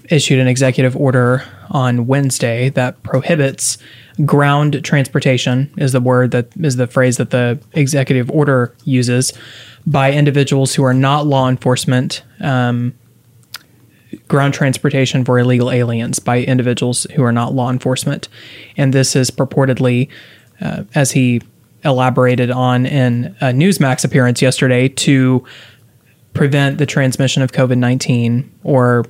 [0.10, 3.78] issued an executive order on Wednesday that prohibits
[4.26, 9.34] ground transportation is the word that is the phrase that the executive order uses
[9.86, 12.92] by individuals who are not law enforcement um,
[14.28, 18.30] ground transportation for illegal aliens by individuals who are not law enforcement.
[18.78, 20.10] And this is purportedly
[20.60, 21.44] uh, as he
[21.86, 25.44] elaborated on in a newsmax appearance yesterday to
[26.34, 29.06] prevent the transmission of covid-19 or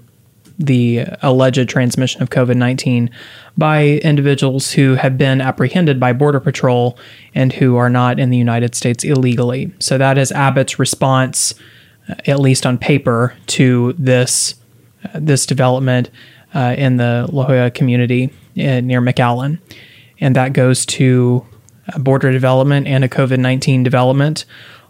[0.59, 3.09] the alleged transmission of COVID 19
[3.57, 6.97] by individuals who have been apprehended by Border Patrol
[7.33, 9.71] and who are not in the United States illegally.
[9.79, 11.53] So that is Abbott's response,
[12.09, 14.55] uh, at least on paper, to this,
[15.05, 16.09] uh, this development
[16.53, 18.25] uh, in the La Joya community
[18.57, 19.59] uh, near McAllen.
[20.19, 21.45] And that goes to
[21.99, 24.45] border development and a COVID 19 development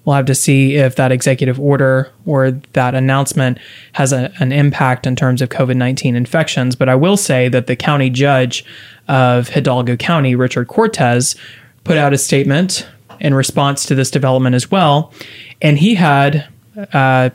[0.06, 3.58] we'll have to see if that executive order or that announcement
[3.94, 6.76] has a, an impact in terms of COVID 19 infections.
[6.76, 8.66] But I will say that the county judge
[9.08, 11.36] of Hidalgo County, Richard Cortez,
[11.84, 12.88] put out a statement
[13.20, 15.14] in response to this development as well.
[15.62, 16.48] And he had
[16.92, 17.30] uh,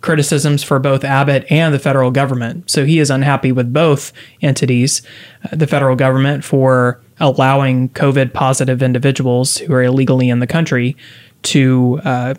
[0.00, 2.70] criticisms for both Abbott and the federal government.
[2.70, 5.00] So he is unhappy with both entities,
[5.44, 10.96] uh, the federal government for allowing COVID positive individuals who are illegally in the country
[11.42, 12.34] to uh,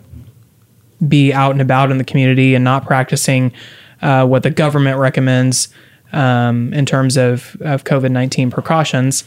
[1.08, 3.50] be out and about in the community and not practicing
[4.02, 5.68] uh, what the government recommends
[6.12, 9.24] um, in terms of, of COVID 19 precautions.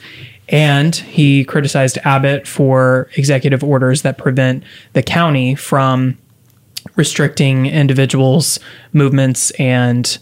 [0.49, 6.17] And he criticized Abbott for executive orders that prevent the county from
[6.95, 8.59] restricting individuals'
[8.93, 10.17] movements and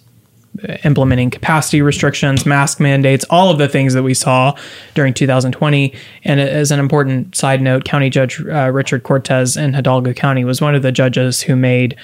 [0.84, 4.56] implementing capacity restrictions, mask mandates, all of the things that we saw
[4.94, 5.94] during 2020.
[6.24, 10.62] And as an important side note, County Judge uh, Richard Cortez in Hidalgo County was
[10.62, 11.96] one of the judges who made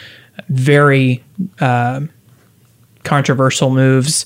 [0.50, 1.24] very
[1.60, 2.02] uh,
[3.04, 4.26] controversial moves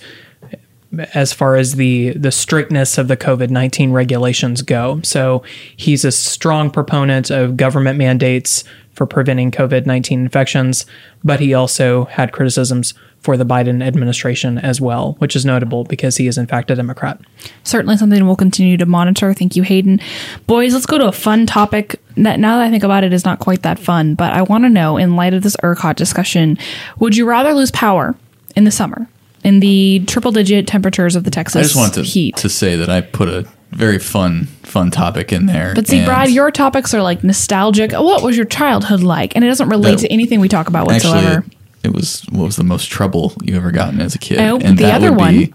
[1.14, 5.02] as far as the the strictness of the COVID nineteen regulations go.
[5.02, 5.44] So
[5.76, 8.64] he's a strong proponent of government mandates
[8.94, 10.86] for preventing COVID nineteen infections,
[11.24, 12.94] but he also had criticisms
[13.26, 16.76] for the Biden administration as well, which is notable because he is, in fact, a
[16.76, 17.20] Democrat.
[17.64, 19.34] Certainly something we'll continue to monitor.
[19.34, 20.00] Thank you, Hayden.
[20.46, 23.26] Boys, let's go to a fun topic that now that I think about it is
[23.26, 26.60] not quite that fun, but I want to know, in light of this ERCOT discussion,
[27.00, 28.16] would you rather lose power
[28.56, 29.08] in the summer?
[29.44, 32.38] In the triple digit temperatures of the Texas I just wanted to, heat.
[32.38, 35.74] to say that I put a very fun, fun topic in there.
[35.74, 37.92] But see, and Brad, your topics are like nostalgic.
[37.92, 39.36] What was your childhood like?
[39.36, 41.40] And it doesn't relate to anything we talk about whatsoever.
[41.40, 44.58] Actually, it was what was the most trouble you ever gotten as a kid, Oh,
[44.58, 45.54] and the that other would one- be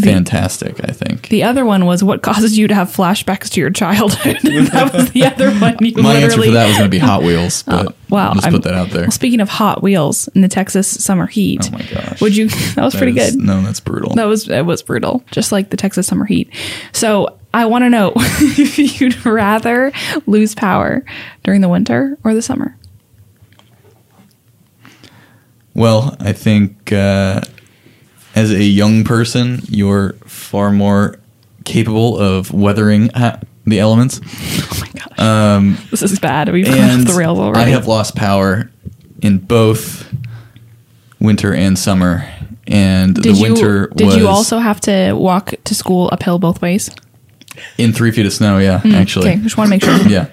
[0.00, 0.80] fantastic.
[0.88, 1.28] I think.
[1.28, 4.38] the other one was what causes you to have flashbacks to your childhood.
[4.42, 5.76] that was the other one.
[5.80, 8.34] You My answer for that was going to be Hot Wheels, oh, but Wow, I'll
[8.34, 9.02] just I'm- put that out there.
[9.02, 12.20] Well, speaking of Hot Wheels in the Texas summer heat, Oh my gosh.
[12.20, 12.48] would you?
[12.74, 13.44] That was That pretty is- good.
[13.44, 14.14] No, that's brutal.
[14.14, 16.48] That was it was brutal, just like the Texas summer heat.
[16.92, 19.92] So I want to know if you'd rather
[20.26, 21.04] lose power
[21.44, 22.78] during the winter or the summer.
[25.74, 27.40] Well, I think uh,
[28.34, 31.18] as a young person, you're far more
[31.64, 34.20] capable of weathering ha- the elements.
[34.24, 36.50] Oh my gosh, Um, this is bad.
[36.52, 37.70] We've gone off the rails already.
[37.70, 38.70] I have lost power
[39.22, 40.12] in both
[41.20, 42.28] winter and summer.
[42.66, 46.38] And did the you winter did was you also have to walk to school uphill
[46.38, 46.90] both ways?
[47.76, 48.56] in three feet of snow.
[48.58, 50.08] Yeah, actually, Hmm, Okay, just want to make sure.
[50.08, 50.28] yeah.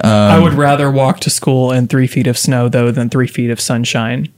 [0.00, 3.50] I would rather walk to school in three feet of snow, though, than three feet
[3.50, 4.28] of sunshine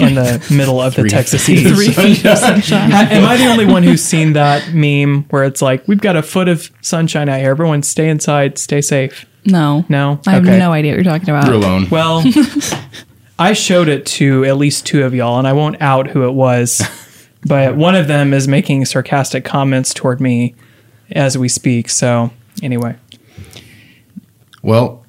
[0.00, 1.74] in the middle of the Texas feet heat.
[1.74, 2.92] Three feet of sunshine.
[2.92, 6.22] Am I the only one who's seen that meme where it's like, we've got a
[6.22, 7.50] foot of sunshine out here.
[7.50, 9.26] Everyone stay inside, stay safe?
[9.46, 10.20] No, No?
[10.26, 10.58] I have Okay.
[10.58, 11.44] no idea what you're talking about.
[11.46, 11.88] You're alone.
[11.90, 12.22] Well,
[13.38, 16.32] I showed it to at least two of y'all, and I won't out who it
[16.32, 16.82] was,
[17.44, 20.54] but one of them is making sarcastic comments toward me
[21.10, 21.90] as we speak.
[21.90, 22.30] So,
[22.62, 22.94] anyway.
[24.62, 25.04] Well,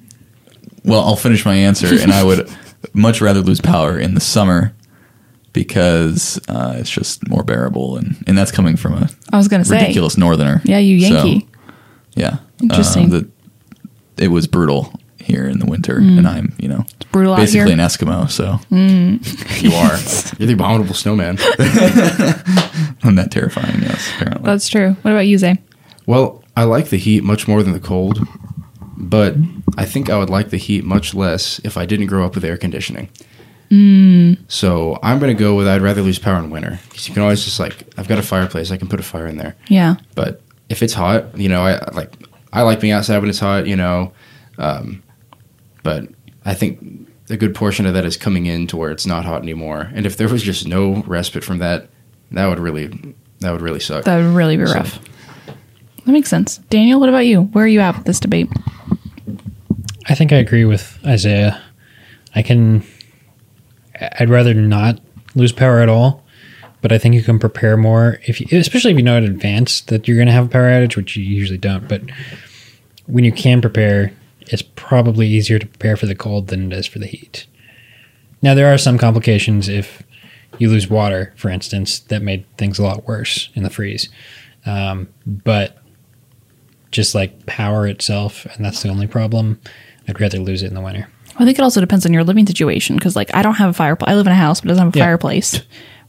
[0.84, 2.48] Well, I'll finish my answer, and I would
[2.96, 4.72] much rather lose power in the summer
[5.52, 9.64] because uh, it's just more bearable, and, and that's coming from a I was gonna
[9.64, 10.60] say, ridiculous northerner.
[10.64, 11.48] yeah, you So, Yankee.
[12.14, 13.06] yeah, Interesting.
[13.14, 17.32] Uh, the, it was brutal here in the winter, and I'm you know it's brutal
[17.34, 17.72] out basically here.
[17.72, 18.58] an Eskimo, so
[19.60, 19.96] you are.
[20.38, 21.38] You're the abominable snowman.
[23.02, 23.82] I'm that terrifying.
[23.82, 24.44] Yes, apparently.
[24.46, 24.90] That's true.
[25.02, 25.56] What about you, Zay?
[26.06, 28.20] Well, I like the heat much more than the cold.
[28.96, 29.34] But
[29.76, 32.44] I think I would like the heat much less if I didn't grow up with
[32.44, 33.08] air conditioning.
[34.48, 37.22] So I'm going to go with I'd rather lose power in winter because you can
[37.22, 39.56] always just like I've got a fireplace, I can put a fire in there.
[39.68, 39.96] Yeah.
[40.14, 42.12] But if it's hot, you know, I I like
[42.52, 44.12] I like being outside when it's hot, you know.
[44.58, 45.02] Um,
[45.82, 46.04] but
[46.44, 49.42] I think a good portion of that is coming in to where it's not hot
[49.42, 49.90] anymore.
[49.94, 51.88] And if there was just no respite from that,
[52.30, 52.86] that would really
[53.40, 54.04] that would really suck.
[54.04, 55.00] That would really be So- rough.
[56.04, 56.58] That makes sense.
[56.70, 57.42] Daniel, what about you?
[57.42, 58.48] Where are you at with this debate?
[60.08, 61.60] I think I agree with Isaiah.
[62.34, 62.84] I can.
[63.98, 65.00] I'd rather not
[65.34, 66.24] lose power at all,
[66.82, 69.80] but I think you can prepare more if, you, especially if you know in advance
[69.82, 71.88] that you're going to have a power outage, which you usually don't.
[71.88, 72.02] But
[73.06, 76.86] when you can prepare, it's probably easier to prepare for the cold than it is
[76.86, 77.46] for the heat.
[78.42, 80.02] Now there are some complications if
[80.58, 84.08] you lose water, for instance, that made things a lot worse in the freeze.
[84.64, 85.78] Um, but
[86.90, 89.60] just like power itself, and that's the only problem.
[90.08, 91.08] I'd rather lose it in the winter.
[91.38, 93.74] I think it also depends on your living situation because, like, I don't have a
[93.74, 94.10] fireplace.
[94.10, 95.04] I live in a house, but it doesn't have a Yeah.
[95.04, 95.60] fireplace,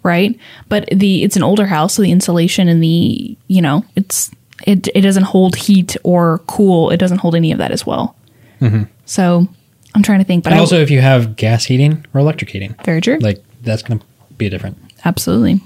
[0.03, 0.37] right?
[0.69, 4.31] But the it's an older house, so the insulation and the you know it's
[4.65, 6.89] it it doesn't hold heat or cool.
[6.91, 8.15] It doesn't hold any of that as well.
[8.61, 8.83] Mm-hmm.
[9.05, 9.47] So
[9.95, 12.49] I'm trying to think, but And I also, if you have gas heating or electric
[12.51, 14.05] heating, very true, like that's going to
[14.37, 14.77] be different.
[15.05, 15.59] absolutely.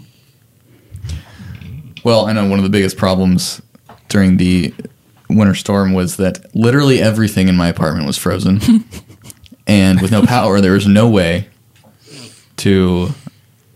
[2.04, 3.62] Well, I know one of the biggest problems
[4.10, 4.74] during the
[5.36, 8.60] winter storm was that literally everything in my apartment was frozen.
[9.68, 11.48] and with no power, there was no way
[12.58, 13.10] to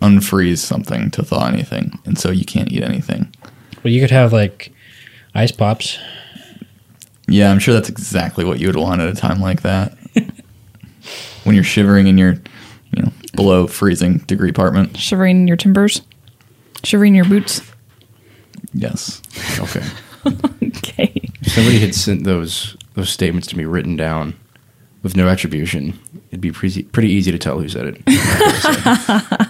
[0.02, 2.00] unfreeze something to thaw anything.
[2.06, 3.34] And so you can't eat anything.
[3.82, 4.72] But you could have like
[5.34, 5.98] ice pops.
[7.28, 9.98] Yeah, I'm sure that's exactly what you would want at a time like that.
[11.44, 12.34] when you're shivering in your,
[12.92, 14.98] you know, below freezing degree apartment.
[14.98, 16.02] Shivering in your timbers,
[16.84, 17.62] shivering in your boots.
[18.74, 19.22] Yes.
[19.60, 19.86] Okay.
[20.78, 21.15] Okay.
[21.56, 24.36] If somebody had sent those those statements to me written down
[25.04, 25.98] with no attribution,
[26.28, 28.02] it'd be pretty pretty easy to tell who said it.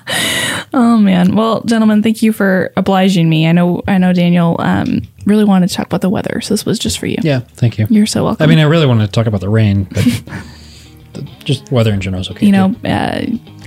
[0.74, 1.36] Oh man.
[1.36, 3.48] Well, gentlemen, thank you for obliging me.
[3.48, 6.66] I know I know Daniel um, really wanted to talk about the weather, so this
[6.66, 7.18] was just for you.
[7.22, 7.88] Yeah, thank you.
[7.90, 8.44] You're so welcome.
[8.44, 10.04] I mean, I really wanted to talk about the rain, but
[11.14, 12.46] the, just weather in general is okay.
[12.46, 13.22] you know, uh,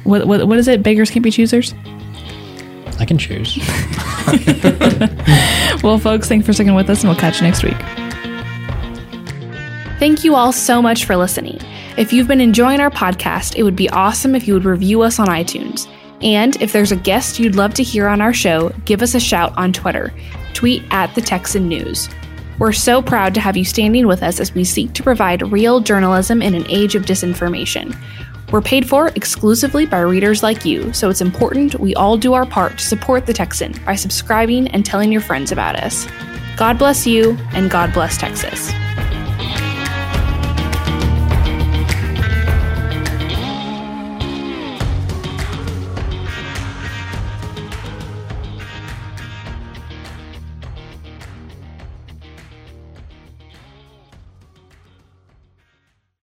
[0.04, 0.82] what, what what is it?
[0.82, 1.74] Beggars can't be choosers.
[3.00, 3.58] I can choose.
[5.82, 7.76] Well, folks, thanks for sticking with us, and we'll catch you next week.
[9.98, 11.58] Thank you all so much for listening.
[11.96, 15.18] If you've been enjoying our podcast, it would be awesome if you would review us
[15.18, 15.88] on iTunes.
[16.22, 19.20] And if there's a guest you'd love to hear on our show, give us a
[19.20, 20.12] shout on Twitter.
[20.54, 22.08] Tweet at the Texan News.
[22.60, 25.80] We're so proud to have you standing with us as we seek to provide real
[25.80, 27.96] journalism in an age of disinformation.
[28.52, 32.46] We're paid for exclusively by readers like you, so it's important we all do our
[32.46, 36.06] part to support the Texan by subscribing and telling your friends about us.
[36.56, 38.72] God bless you, and God bless Texas.